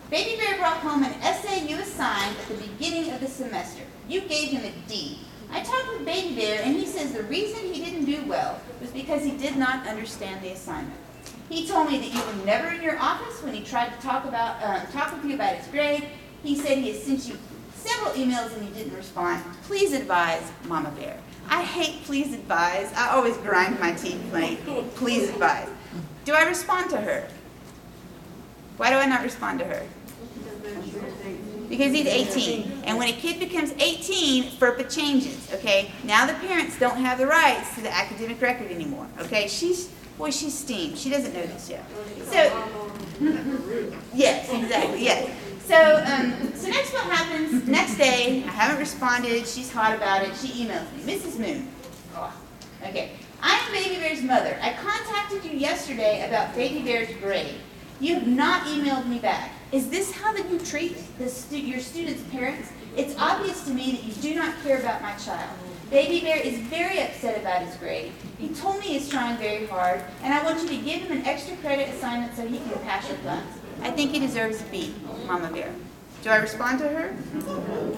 Baby 0.09 0.37
Bear 0.41 0.57
brought 0.57 0.77
home 0.77 1.03
an 1.03 1.13
essay 1.21 1.67
you 1.67 1.77
assigned 1.77 2.35
at 2.35 2.47
the 2.47 2.55
beginning 2.55 3.11
of 3.11 3.19
the 3.21 3.27
semester. 3.27 3.83
You 4.07 4.21
gave 4.21 4.49
him 4.49 4.63
a 4.63 4.89
D. 4.89 5.19
I 5.51 5.61
talked 5.61 5.87
with 5.89 6.03
Baby 6.03 6.35
Bear, 6.35 6.61
and 6.63 6.75
he 6.75 6.87
says 6.87 7.13
the 7.13 7.23
reason 7.23 7.71
he 7.71 7.85
didn't 7.85 8.05
do 8.05 8.23
well 8.27 8.59
was 8.81 8.89
because 8.89 9.23
he 9.23 9.31
did 9.31 9.55
not 9.55 9.85
understand 9.85 10.41
the 10.43 10.49
assignment. 10.49 10.99
He 11.47 11.67
told 11.67 11.89
me 11.89 11.99
that 11.99 12.11
you 12.11 12.21
were 12.25 12.45
never 12.45 12.69
in 12.69 12.81
your 12.81 12.97
office 12.97 13.43
when 13.43 13.53
he 13.53 13.63
tried 13.63 13.93
to 13.93 14.01
talk 14.01 14.25
about 14.25 14.63
um, 14.63 14.87
talk 14.91 15.13
with 15.13 15.25
you 15.25 15.35
about 15.35 15.55
his 15.55 15.67
grade. 15.67 16.05
He 16.41 16.55
said 16.55 16.79
he 16.79 16.91
has 16.91 17.03
sent 17.03 17.27
you 17.27 17.37
several 17.75 18.11
emails 18.13 18.55
and 18.55 18.67
you 18.67 18.73
didn't 18.73 18.95
respond. 18.95 19.43
Please 19.63 19.93
advise 19.93 20.51
Mama 20.65 20.89
Bear. 20.91 21.17
I 21.49 21.63
hate 21.63 22.03
please 22.05 22.33
advise. 22.33 22.91
I 22.93 23.09
always 23.09 23.37
grind 23.37 23.79
my 23.79 23.91
teeth 23.91 24.21
like, 24.33 24.63
please 24.95 25.29
advise. 25.29 25.67
Do 26.25 26.33
I 26.33 26.43
respond 26.43 26.89
to 26.91 26.97
her? 26.97 27.27
Why 28.79 28.89
do 28.91 28.95
I 28.95 29.05
not 29.05 29.23
respond 29.23 29.59
to 29.59 29.65
her? 29.65 29.85
Because 31.67 31.91
he's 31.91 32.07
18. 32.07 32.83
And 32.85 32.97
when 32.97 33.09
a 33.09 33.13
kid 33.13 33.39
becomes 33.39 33.73
18, 33.73 34.51
FERPA 34.53 34.89
changes, 34.89 35.51
okay? 35.53 35.91
Now 36.05 36.25
the 36.25 36.33
parents 36.33 36.79
don't 36.79 36.97
have 36.97 37.17
the 37.17 37.27
rights 37.27 37.75
to 37.75 37.81
the 37.81 37.93
academic 37.93 38.41
record 38.41 38.71
anymore, 38.71 39.05
okay? 39.19 39.47
She's 39.47 39.89
Boy, 40.17 40.31
she's 40.31 40.57
steamed. 40.57 40.97
She 40.97 41.09
doesn't 41.09 41.33
know 41.33 41.45
this 41.45 41.69
yet. 41.69 41.85
So, 42.25 42.41
yes, 44.13 44.51
exactly, 44.51 45.03
yes. 45.03 45.31
So, 45.65 45.75
um, 45.75 46.53
so 46.55 46.67
next 46.67 46.91
what 46.91 47.03
happens, 47.03 47.65
next 47.65 47.95
day, 47.95 48.43
I 48.45 48.51
haven't 48.51 48.79
responded, 48.79 49.47
she's 49.47 49.71
hot 49.71 49.95
about 49.95 50.23
it, 50.23 50.35
she 50.35 50.65
emails 50.65 50.91
me, 50.93 51.13
Mrs. 51.13 51.39
Moon. 51.39 51.69
Okay. 52.83 53.11
I'm 53.41 53.71
Baby 53.71 53.95
Bear's 53.95 54.21
mother. 54.21 54.57
I 54.61 54.73
contacted 54.73 55.45
you 55.45 55.57
yesterday 55.57 56.27
about 56.27 56.53
Baby 56.53 56.81
Bear's 56.81 57.15
grade. 57.21 57.55
You 57.99 58.15
have 58.15 58.27
not 58.27 58.65
emailed 58.67 59.07
me 59.07 59.19
back. 59.19 59.51
Is 59.71 59.89
this 59.89 60.11
how 60.11 60.31
that 60.33 60.49
you 60.49 60.57
treat 60.59 60.97
stu 61.27 61.59
your 61.59 61.81
students' 61.81 62.23
parents? 62.31 62.71
It's 62.95 63.17
obvious 63.19 63.65
to 63.65 63.71
me 63.71 63.91
that 63.91 64.03
you 64.03 64.13
do 64.13 64.35
not 64.35 64.55
care 64.63 64.79
about 64.79 65.01
my 65.01 65.13
child. 65.15 65.51
Baby 65.89 66.21
Bear 66.21 66.37
is 66.37 66.57
very 66.59 67.01
upset 67.01 67.39
about 67.39 67.63
his 67.63 67.75
grade. 67.75 68.11
He 68.37 68.49
told 68.49 68.79
me 68.79 68.87
he's 68.87 69.09
trying 69.09 69.37
very 69.37 69.65
hard, 69.65 70.01
and 70.23 70.33
I 70.33 70.43
want 70.43 70.61
you 70.61 70.69
to 70.69 70.77
give 70.77 71.01
him 71.01 71.17
an 71.17 71.25
extra 71.25 71.57
credit 71.57 71.89
assignment 71.89 72.35
so 72.35 72.47
he 72.47 72.57
can 72.57 72.79
pass 72.83 73.07
your 73.09 73.17
class. 73.19 73.43
I 73.81 73.91
think 73.91 74.11
he 74.11 74.19
deserves 74.19 74.61
a 74.61 74.65
B, 74.65 74.93
Mama 75.25 75.51
Bear. 75.51 75.73
Do 76.23 76.29
I 76.29 76.37
respond 76.37 76.79
to 76.79 76.87
her? 76.87 77.15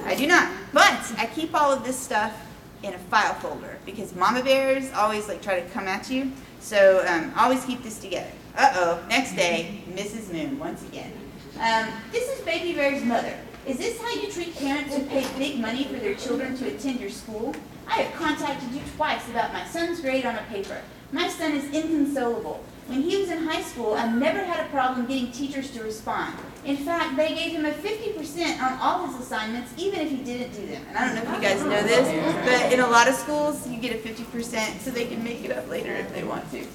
I 0.06 0.16
do 0.16 0.26
not. 0.26 0.52
But 0.74 1.14
I 1.18 1.28
keep 1.28 1.54
all 1.54 1.72
of 1.72 1.84
this 1.84 1.98
stuff 1.98 2.34
in 2.82 2.94
a 2.94 3.00
file 3.00 3.34
folder 3.36 3.78
because 3.86 4.16
Mama 4.16 4.44
Bears 4.44 4.92
always 4.94 5.28
like 5.28 5.42
try 5.42 5.60
to 5.60 5.70
come 5.70 5.88
at 5.88 6.10
you. 6.10 6.32
So 6.60 7.06
um, 7.08 7.34
always 7.36 7.66
keep 7.66 7.84
this 7.84 8.00
together. 8.00 8.32
Uh-oh, 8.56 9.04
next 9.08 9.36
day, 9.36 9.82
Mrs. 9.94 10.32
Moon 10.32 10.60
once 10.60 10.84
again. 10.84 11.12
Um, 11.60 11.88
this 12.12 12.28
is 12.30 12.44
Baby 12.46 12.74
Bear's 12.74 13.04
mother. 13.04 13.38
Is 13.66 13.78
this 13.78 14.02
how 14.02 14.12
you 14.14 14.32
treat 14.32 14.56
parents 14.58 14.96
who 14.96 15.04
pay 15.06 15.26
big 15.38 15.60
money 15.60 15.86
for 15.86 15.98
their 15.98 16.16
children 16.16 16.58
to 16.58 16.68
attend 16.68 17.00
your 17.00 17.10
school? 17.10 17.56
I 17.88 18.02
have 18.02 18.14
contacted 18.16 18.72
you 18.72 18.82
twice 18.96 19.28
about 19.30 19.54
my 19.54 19.66
son's 19.66 20.02
grade 20.02 20.26
on 20.26 20.36
a 20.36 20.44
paper. 20.44 20.82
My 21.12 21.28
son 21.28 21.54
is 21.54 21.66
inconsolable. 21.74 22.64
When 22.88 23.04
he 23.04 23.18
was 23.18 23.30
in 23.30 23.46
high 23.46 23.62
school, 23.62 23.94
I 23.94 24.12
never 24.12 24.40
had 24.40 24.66
a 24.66 24.70
problem 24.70 25.06
getting 25.06 25.32
teachers 25.32 25.72
to 25.72 25.84
respond. 25.84 26.38
In 26.66 26.78
fact, 26.78 27.16
they 27.16 27.30
gave 27.30 27.52
him 27.52 27.66
a 27.66 27.72
50% 27.72 28.62
on 28.62 28.80
all 28.80 29.08
his 29.08 29.20
assignments, 29.22 29.74
even 29.78 30.00
if 30.00 30.10
he 30.10 30.18
didn't 30.18 30.52
do 30.54 30.66
them. 30.68 30.84
And 30.90 30.98
I 30.98 31.06
don't 31.06 31.16
know 31.16 31.32
if 31.32 31.38
you 31.38 31.42
guys 31.42 31.64
know 31.64 31.84
this, 31.84 32.46
but 32.46 32.74
in 32.74 32.80
a 32.80 32.88
lot 32.88 33.08
of 33.08 33.16
schools, 33.16 33.68
you 33.68 33.80
get 33.80 33.94
a 33.94 34.08
50% 34.08 34.80
so 34.80 34.92
they 34.92 35.06
can 35.06 35.24
make 35.24 35.44
it 35.44 35.52
up 35.52 35.70
later 35.70 35.94
if 35.94 36.14
they 36.14 36.24
want 36.24 36.50
to. 36.52 36.66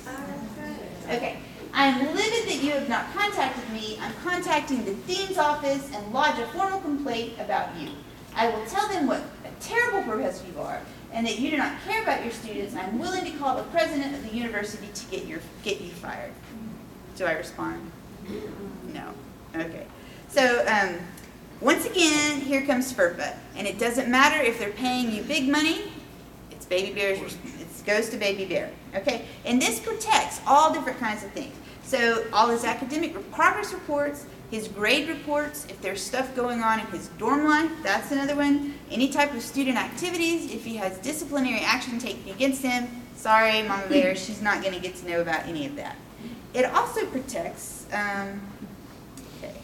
Okay. 1.08 1.38
I 1.76 1.88
am 1.88 2.16
livid 2.16 2.48
that 2.48 2.64
you 2.64 2.70
have 2.70 2.88
not 2.88 3.12
contacted 3.12 3.70
me. 3.70 3.98
I'm 4.00 4.14
contacting 4.24 4.82
the 4.86 4.94
dean's 4.94 5.36
office 5.36 5.90
and 5.94 6.10
lodge 6.10 6.38
a 6.38 6.46
formal 6.46 6.80
complaint 6.80 7.34
about 7.38 7.76
you. 7.78 7.90
I 8.34 8.48
will 8.48 8.64
tell 8.64 8.88
them 8.88 9.06
what 9.06 9.20
a 9.44 9.50
terrible 9.60 10.02
professor 10.02 10.46
you 10.50 10.58
are 10.58 10.80
and 11.12 11.26
that 11.26 11.38
you 11.38 11.50
do 11.50 11.58
not 11.58 11.74
care 11.86 12.02
about 12.02 12.22
your 12.22 12.32
students, 12.32 12.74
I'm 12.74 12.98
willing 12.98 13.26
to 13.26 13.38
call 13.38 13.58
the 13.58 13.62
president 13.64 14.14
of 14.14 14.22
the 14.22 14.34
university 14.34 14.88
to 14.92 15.06
get, 15.10 15.26
your, 15.26 15.40
get 15.62 15.82
you 15.82 15.90
fired. 15.90 16.32
Do 17.16 17.26
I 17.26 17.32
respond? 17.32 17.92
No. 18.94 19.12
Okay. 19.54 19.86
So, 20.28 20.64
um, 20.66 20.96
once 21.60 21.84
again, 21.84 22.40
here 22.40 22.64
comes 22.64 22.90
FERPA. 22.90 23.36
And 23.54 23.66
it 23.66 23.78
doesn't 23.78 24.10
matter 24.10 24.42
if 24.42 24.58
they're 24.58 24.70
paying 24.70 25.12
you 25.12 25.22
big 25.24 25.46
money, 25.46 25.92
it's 26.50 26.64
baby 26.64 26.94
bear's, 26.94 27.18
it 27.20 27.86
goes 27.86 28.08
to 28.10 28.16
baby 28.16 28.46
bear. 28.46 28.70
Okay? 28.94 29.26
And 29.44 29.60
this 29.60 29.78
protects 29.78 30.40
all 30.46 30.72
different 30.72 30.98
kinds 30.98 31.22
of 31.22 31.30
things. 31.32 31.54
So 31.86 32.24
all 32.32 32.48
his 32.48 32.64
academic 32.64 33.14
progress 33.30 33.72
reports, 33.72 34.26
his 34.50 34.66
grade 34.66 35.08
reports, 35.08 35.66
if 35.68 35.80
there's 35.80 36.02
stuff 36.02 36.34
going 36.34 36.60
on 36.60 36.80
in 36.80 36.86
his 36.86 37.06
dorm 37.10 37.46
life, 37.46 37.70
that's 37.84 38.10
another 38.10 38.34
one. 38.34 38.74
Any 38.90 39.08
type 39.08 39.32
of 39.32 39.40
student 39.40 39.76
activities, 39.76 40.52
if 40.52 40.64
he 40.64 40.74
has 40.76 40.98
disciplinary 40.98 41.60
action 41.60 42.00
taken 42.00 42.28
against 42.32 42.62
him, 42.62 42.88
sorry, 43.14 43.62
Mama 43.62 43.86
Bear, 43.88 44.16
she's 44.16 44.42
not 44.42 44.62
going 44.62 44.74
to 44.74 44.80
get 44.80 44.96
to 44.96 45.08
know 45.08 45.20
about 45.20 45.46
any 45.46 45.64
of 45.64 45.76
that. 45.76 45.96
It 46.54 46.64
also 46.64 47.06
protects, 47.06 47.86
um, 47.92 48.40
okay, 49.38 49.54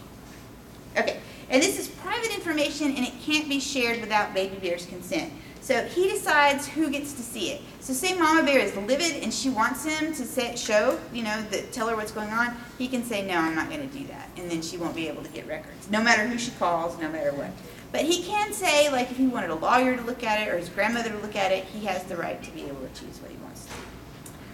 okay, 0.96 1.20
and 1.50 1.60
this 1.60 1.76
is 1.76 1.88
private 1.88 2.32
information 2.32 2.94
and 2.94 3.04
it 3.04 3.14
can't 3.20 3.48
be 3.48 3.58
shared 3.58 4.00
without 4.00 4.32
Baby 4.32 4.58
Bear's 4.60 4.86
consent. 4.86 5.32
So 5.62 5.84
he 5.84 6.10
decides 6.10 6.66
who 6.66 6.90
gets 6.90 7.12
to 7.12 7.22
see 7.22 7.52
it. 7.52 7.62
So 7.78 7.92
say 7.92 8.18
Mama 8.18 8.42
Bear 8.42 8.58
is 8.58 8.74
livid 8.74 9.22
and 9.22 9.32
she 9.32 9.48
wants 9.48 9.84
him 9.84 10.12
to 10.12 10.24
say, 10.24 10.56
show, 10.56 10.98
you 11.12 11.22
know, 11.22 11.40
the, 11.50 11.62
tell 11.70 11.86
her 11.86 11.94
what's 11.94 12.10
going 12.10 12.30
on, 12.30 12.56
he 12.78 12.88
can 12.88 13.04
say, 13.04 13.24
no, 13.24 13.36
I'm 13.36 13.54
not 13.54 13.70
going 13.70 13.88
to 13.88 13.96
do 13.96 14.04
that. 14.08 14.28
And 14.36 14.50
then 14.50 14.60
she 14.60 14.76
won't 14.76 14.96
be 14.96 15.06
able 15.06 15.22
to 15.22 15.30
get 15.30 15.46
records, 15.46 15.88
no 15.88 16.02
matter 16.02 16.26
who 16.26 16.36
she 16.36 16.50
calls, 16.52 16.98
no 16.98 17.08
matter 17.08 17.32
what. 17.32 17.50
But 17.92 18.00
he 18.02 18.24
can 18.24 18.52
say, 18.52 18.90
like, 18.90 19.12
if 19.12 19.16
he 19.16 19.28
wanted 19.28 19.50
a 19.50 19.54
lawyer 19.54 19.96
to 19.96 20.02
look 20.02 20.24
at 20.24 20.46
it 20.46 20.52
or 20.52 20.58
his 20.58 20.68
grandmother 20.68 21.10
to 21.10 21.18
look 21.18 21.36
at 21.36 21.52
it, 21.52 21.64
he 21.66 21.86
has 21.86 22.02
the 22.04 22.16
right 22.16 22.42
to 22.42 22.50
be 22.50 22.62
able 22.64 22.80
to 22.80 23.00
choose 23.00 23.20
what 23.20 23.30
he 23.30 23.36
wants 23.36 23.66
to 23.66 23.70
do. 23.70 23.76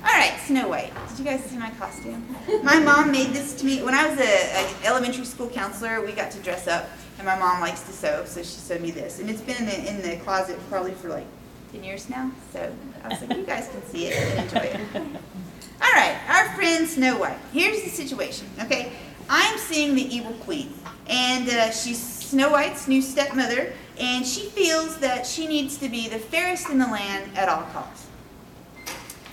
All 0.02 0.14
right, 0.14 0.38
Snow 0.44 0.68
White. 0.68 0.92
Did 1.08 1.18
you 1.20 1.24
guys 1.24 1.42
see 1.44 1.56
my 1.56 1.70
costume? 1.70 2.36
My 2.62 2.78
mom 2.78 3.10
made 3.10 3.28
this 3.30 3.54
to 3.54 3.66
me. 3.66 3.82
When 3.82 3.94
I 3.94 4.08
was 4.08 4.18
an 4.20 4.74
elementary 4.84 5.24
school 5.24 5.48
counselor, 5.48 6.04
we 6.04 6.12
got 6.12 6.30
to 6.32 6.38
dress 6.40 6.68
up 6.68 6.88
and 7.18 7.26
my 7.26 7.38
mom 7.38 7.60
likes 7.60 7.82
to 7.82 7.92
sew, 7.92 8.24
so 8.24 8.40
she 8.40 8.46
sewed 8.46 8.80
me 8.80 8.90
this. 8.90 9.18
And 9.18 9.28
it's 9.28 9.40
been 9.40 9.56
in 9.56 9.66
the, 9.66 9.90
in 9.90 10.02
the 10.02 10.24
closet 10.24 10.58
probably 10.70 10.92
for 10.92 11.08
like 11.08 11.26
10 11.72 11.84
years 11.84 12.08
now. 12.08 12.30
So 12.52 12.72
I 13.04 13.08
was 13.08 13.20
like, 13.20 13.36
you 13.36 13.44
guys 13.44 13.68
can 13.68 13.84
see 13.86 14.06
it 14.06 14.16
and 14.16 14.44
enjoy 14.44 14.68
it. 14.68 14.80
All 15.82 15.92
right, 15.92 16.16
our 16.28 16.54
friend 16.54 16.86
Snow 16.88 17.18
White. 17.18 17.38
Here's 17.52 17.82
the 17.82 17.90
situation, 17.90 18.48
okay? 18.60 18.92
I'm 19.28 19.58
seeing 19.58 19.94
the 19.94 20.02
evil 20.02 20.32
queen, 20.40 20.72
and 21.06 21.48
uh, 21.48 21.70
she's 21.70 22.02
Snow 22.02 22.50
White's 22.50 22.88
new 22.88 23.02
stepmother, 23.02 23.72
and 23.98 24.26
she 24.26 24.48
feels 24.48 24.98
that 24.98 25.26
she 25.26 25.46
needs 25.46 25.76
to 25.78 25.88
be 25.88 26.08
the 26.08 26.18
fairest 26.18 26.70
in 26.70 26.78
the 26.78 26.86
land 26.86 27.36
at 27.36 27.48
all 27.48 27.62
costs. 27.72 28.06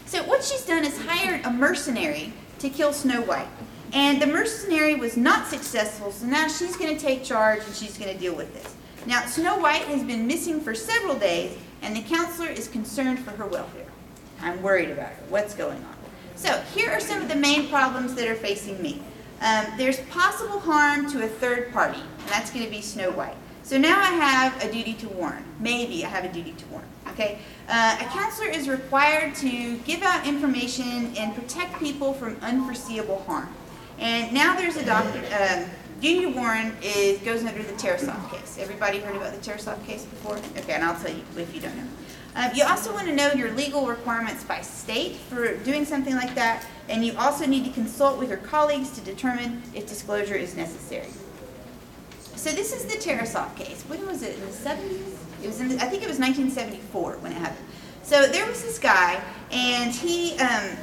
So 0.06 0.24
what 0.24 0.44
she's 0.44 0.66
done 0.66 0.86
is 0.86 0.98
hired 0.98 1.46
a 1.46 1.52
mercenary 1.52 2.32
to 2.60 2.70
kill 2.70 2.94
Snow 2.94 3.22
White. 3.22 3.48
And 3.96 4.22
the 4.22 4.28
mercenary 4.28 4.96
was 4.96 5.16
not 5.16 5.48
successful, 5.48 6.12
so 6.12 6.26
now 6.26 6.50
she's 6.50 6.76
going 6.76 6.94
to 6.94 7.02
take 7.02 7.24
charge 7.24 7.64
and 7.66 7.74
she's 7.74 7.98
going 7.98 8.12
to 8.12 8.20
deal 8.20 8.36
with 8.36 8.54
this. 8.54 8.76
Now, 9.06 9.26
Snow 9.26 9.58
White 9.58 9.84
has 9.84 10.04
been 10.04 10.28
missing 10.28 10.60
for 10.60 10.76
several 10.76 11.16
days, 11.16 11.58
and 11.82 11.96
the 11.96 12.02
counselor 12.02 12.50
is 12.50 12.68
concerned 12.68 13.20
for 13.20 13.32
her 13.32 13.46
welfare. 13.46 13.86
I'm 14.42 14.62
worried 14.62 14.92
about 14.92 15.12
her. 15.12 15.24
What's 15.30 15.56
going 15.56 15.78
on? 15.78 15.96
So, 16.36 16.62
here 16.76 16.92
are 16.92 17.00
some 17.00 17.22
of 17.22 17.30
the 17.30 17.38
main 17.38 17.70
problems 17.70 18.16
that 18.16 18.28
are 18.28 18.36
facing 18.36 18.82
me. 18.82 19.02
Um, 19.40 19.66
there's 19.78 20.02
possible 20.02 20.60
harm 20.60 21.10
to 21.12 21.24
a 21.24 21.28
third 21.28 21.72
party, 21.72 22.02
and 22.02 22.28
that's 22.28 22.52
going 22.52 22.66
to 22.66 22.72
be 22.72 22.82
Snow 22.82 23.12
White. 23.12 23.36
So 23.64 23.78
now 23.80 24.00
I 24.00 24.12
have 24.12 24.64
a 24.64 24.72
duty 24.72 24.94
to 24.96 25.10
warn. 25.10 25.44
Maybe 25.60 26.06
I 26.06 26.10
have 26.10 26.24
a 26.24 26.32
duty 26.32 26.52
to 26.52 26.66
warn. 26.68 26.84
Okay, 27.10 27.40
uh, 27.68 27.98
a 28.00 28.04
counselor 28.06 28.48
is 28.48 28.70
required 28.70 29.34
to 29.36 29.78
give 29.80 30.04
out 30.04 30.28
information 30.28 31.16
and 31.18 31.34
protect 31.34 31.80
people 31.80 32.14
from 32.14 32.38
unforeseeable 32.42 33.24
harm. 33.24 33.50
And 34.00 34.34
now 34.34 34.56
there's 34.56 34.76
a 34.76 34.86
doctor, 34.86 35.20
um, 35.40 35.70
Duty 36.02 36.26
Warren 36.28 36.76
is, 36.82 37.20
goes 37.20 37.44
under 37.44 37.64
the 37.64 37.74
Tarasoff 37.74 38.30
case. 38.32 38.58
Everybody 38.60 39.00
heard 39.00 39.16
about 39.16 39.34
the 39.34 39.40
Tarasoff 39.40 39.84
case 39.86 40.04
before? 40.04 40.38
Okay, 40.58 40.74
and 40.74 40.84
I'll 40.84 41.00
tell 41.00 41.12
you 41.12 41.24
if 41.38 41.56
you 41.56 41.62
don't 41.62 41.76
know. 41.76 41.88
Um, 42.36 42.52
you 42.54 42.66
also 42.66 42.94
want 42.94 43.08
to 43.08 43.16
know 43.16 43.32
your 43.32 43.52
legal 43.52 43.88
requirements 43.88 44.44
by 44.44 44.60
state 44.60 45.16
for 45.16 45.56
doing 45.60 45.86
something 45.86 46.16
like 46.16 46.36
that, 46.36 46.66
and 46.90 47.06
you 47.06 47.16
also 47.18 47.46
need 47.46 47.64
to 47.64 47.72
consult 47.72 48.20
with 48.20 48.28
your 48.28 48.40
colleagues 48.40 48.90
to 48.92 49.02
determine 49.02 49.64
if 49.74 49.88
disclosure 49.88 50.36
is 50.36 50.56
necessary. 50.56 51.08
So 52.36 52.52
this 52.52 52.74
is 52.74 52.86
the 52.86 53.00
Tarasoff 53.00 53.56
case. 53.56 53.84
When 53.84 54.06
was 54.06 54.22
it? 54.22 54.36
In 54.36 54.42
the 54.42 54.48
70s? 54.48 55.16
It 55.42 55.48
was 55.48 55.62
in. 55.62 55.70
The, 55.70 55.76
I 55.76 55.88
think 55.88 56.04
it 56.04 56.10
was 56.10 56.20
1974 56.20 57.18
when 57.20 57.32
it 57.32 57.38
happened. 57.38 57.66
So 58.04 58.28
there 58.28 58.46
was 58.46 58.62
this 58.62 58.78
guy, 58.78 59.20
and 59.52 59.92
he 59.92 60.38
um, 60.40 60.78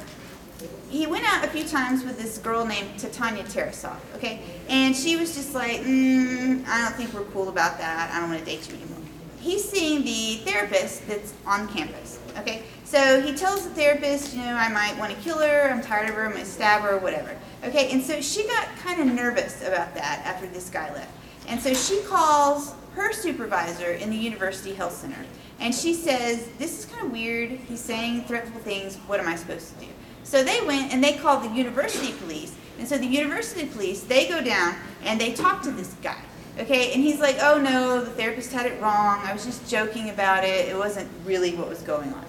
he 0.89 1.07
went 1.07 1.25
out 1.25 1.43
a 1.43 1.47
few 1.47 1.63
times 1.63 2.03
with 2.03 2.19
this 2.19 2.37
girl 2.37 2.65
named 2.65 2.99
Titania 2.99 3.43
Tarasoff. 3.43 3.97
Okay, 4.15 4.41
and 4.69 4.95
she 4.95 5.15
was 5.15 5.35
just 5.35 5.53
like, 5.53 5.81
mm, 5.81 6.65
I 6.67 6.83
don't 6.83 6.95
think 6.95 7.13
we're 7.13 7.29
cool 7.31 7.49
about 7.49 7.77
that. 7.79 8.11
I 8.11 8.19
don't 8.19 8.29
want 8.29 8.39
to 8.39 8.45
date 8.45 8.69
you 8.69 8.75
anymore. 8.75 8.99
He's 9.39 9.67
seeing 9.67 10.03
the 10.03 10.41
therapist 10.49 11.07
that's 11.07 11.33
on 11.45 11.67
campus. 11.67 12.19
Okay, 12.37 12.63
so 12.83 13.21
he 13.21 13.33
tells 13.33 13.67
the 13.67 13.73
therapist, 13.73 14.33
you 14.33 14.41
know, 14.41 14.53
I 14.55 14.69
might 14.69 14.97
want 14.97 15.15
to 15.15 15.21
kill 15.21 15.39
her. 15.39 15.69
I'm 15.69 15.81
tired 15.81 16.09
of 16.09 16.15
her. 16.15 16.29
Going 16.29 16.39
to 16.39 16.45
stab 16.45 16.81
her, 16.83 16.95
or 16.95 16.99
whatever. 16.99 17.35
Okay, 17.63 17.91
and 17.91 18.01
so 18.01 18.21
she 18.21 18.47
got 18.47 18.67
kind 18.77 19.01
of 19.01 19.07
nervous 19.13 19.61
about 19.61 19.93
that 19.95 20.21
after 20.25 20.47
this 20.47 20.69
guy 20.69 20.93
left. 20.93 21.11
And 21.47 21.59
so 21.59 21.73
she 21.73 22.01
calls 22.03 22.73
her 22.93 23.11
supervisor 23.11 23.91
in 23.91 24.09
the 24.09 24.15
University 24.15 24.73
Health 24.73 24.93
Center. 24.93 25.25
And 25.59 25.73
she 25.73 25.93
says, 25.93 26.47
This 26.57 26.79
is 26.79 26.85
kind 26.85 27.05
of 27.05 27.11
weird. 27.11 27.51
He's 27.51 27.79
saying 27.79 28.25
threatenful 28.25 28.61
things. 28.61 28.97
What 29.07 29.19
am 29.19 29.27
I 29.27 29.35
supposed 29.35 29.73
to 29.73 29.85
do? 29.85 29.91
So 30.23 30.43
they 30.43 30.61
went 30.61 30.93
and 30.93 31.03
they 31.03 31.13
called 31.13 31.43
the 31.43 31.55
university 31.55 32.13
police. 32.13 32.55
And 32.79 32.87
so 32.87 32.97
the 32.97 33.05
university 33.05 33.67
police, 33.67 34.01
they 34.03 34.27
go 34.27 34.43
down 34.43 34.75
and 35.03 35.19
they 35.19 35.33
talk 35.33 35.61
to 35.63 35.71
this 35.71 35.93
guy. 36.01 36.21
Okay, 36.59 36.93
and 36.93 37.01
he's 37.01 37.19
like, 37.19 37.37
oh 37.41 37.59
no, 37.59 38.03
the 38.03 38.11
therapist 38.11 38.51
had 38.51 38.67
it 38.67 38.79
wrong. 38.81 39.19
I 39.23 39.33
was 39.33 39.43
just 39.43 39.69
joking 39.69 40.11
about 40.11 40.43
it. 40.43 40.69
It 40.69 40.77
wasn't 40.77 41.09
really 41.25 41.55
what 41.55 41.67
was 41.67 41.81
going 41.81 42.13
on. 42.13 42.25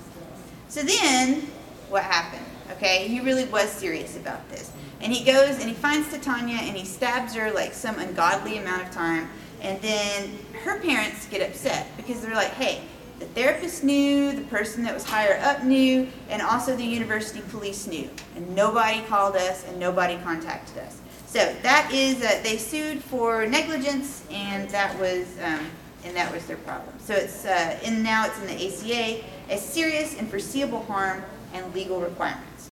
So 0.69 0.83
then, 0.83 1.43
what 1.91 2.05
happened? 2.05 2.45
Okay, 2.73 3.07
he 3.07 3.21
really 3.21 3.45
was 3.45 3.71
serious 3.71 4.17
about 4.17 4.49
this. 4.49 4.73
And 5.01 5.13
he 5.13 5.25
goes 5.25 5.59
and 5.59 5.69
he 5.69 5.75
finds 5.75 6.11
Titania 6.11 6.57
and 6.57 6.75
he 6.75 6.87
stabs 6.87 7.35
her 7.35 7.53
like 7.53 7.75
some 7.75 7.99
ungodly 7.99 8.57
amount 8.57 8.83
of 8.83 8.91
time. 8.91 9.29
And 9.61 9.81
then 9.83 10.31
her 10.63 10.81
parents 10.81 11.27
get 11.27 11.47
upset 11.47 11.87
because 11.97 12.23
they're 12.23 12.35
like, 12.35 12.53
hey, 12.53 12.83
the 13.25 13.41
therapist 13.41 13.83
knew, 13.83 14.33
the 14.33 14.43
person 14.43 14.83
that 14.83 14.93
was 14.93 15.05
higher 15.05 15.39
up 15.43 15.65
knew, 15.65 16.07
and 16.29 16.43
also 16.43 16.77
the 16.77 16.85
university 16.85 17.41
police 17.51 17.87
knew. 17.87 18.11
And 18.37 18.55
nobody 18.55 19.01
called 19.03 19.37
us 19.37 19.65
and 19.67 19.81
nobody 19.81 20.19
contacted 20.19 20.79
us. 20.79 21.01
So 21.27 21.55
that 21.63 21.91
is, 21.93 22.23
uh, 22.23 22.41
they 22.43 22.59
sued 22.59 23.03
for 23.03 23.47
negligence, 23.47 24.23
and 24.31 24.69
that 24.71 24.97
was, 25.01 25.27
um, 25.43 25.67
and 26.05 26.15
that 26.15 26.33
was 26.33 26.45
their 26.47 26.59
problem. 26.59 26.95
So 27.01 27.15
it's, 27.15 27.45
uh, 27.45 27.79
and 27.83 28.03
now 28.03 28.27
it's 28.27 28.39
in 28.41 28.47
the 28.47 28.67
ACA, 28.67 29.25
a 29.51 29.59
serious 29.59 30.19
and 30.19 30.29
foreseeable 30.29 30.85
harm 30.85 31.25
and 31.55 31.75
legal 31.75 32.01
requirement. 32.01 32.47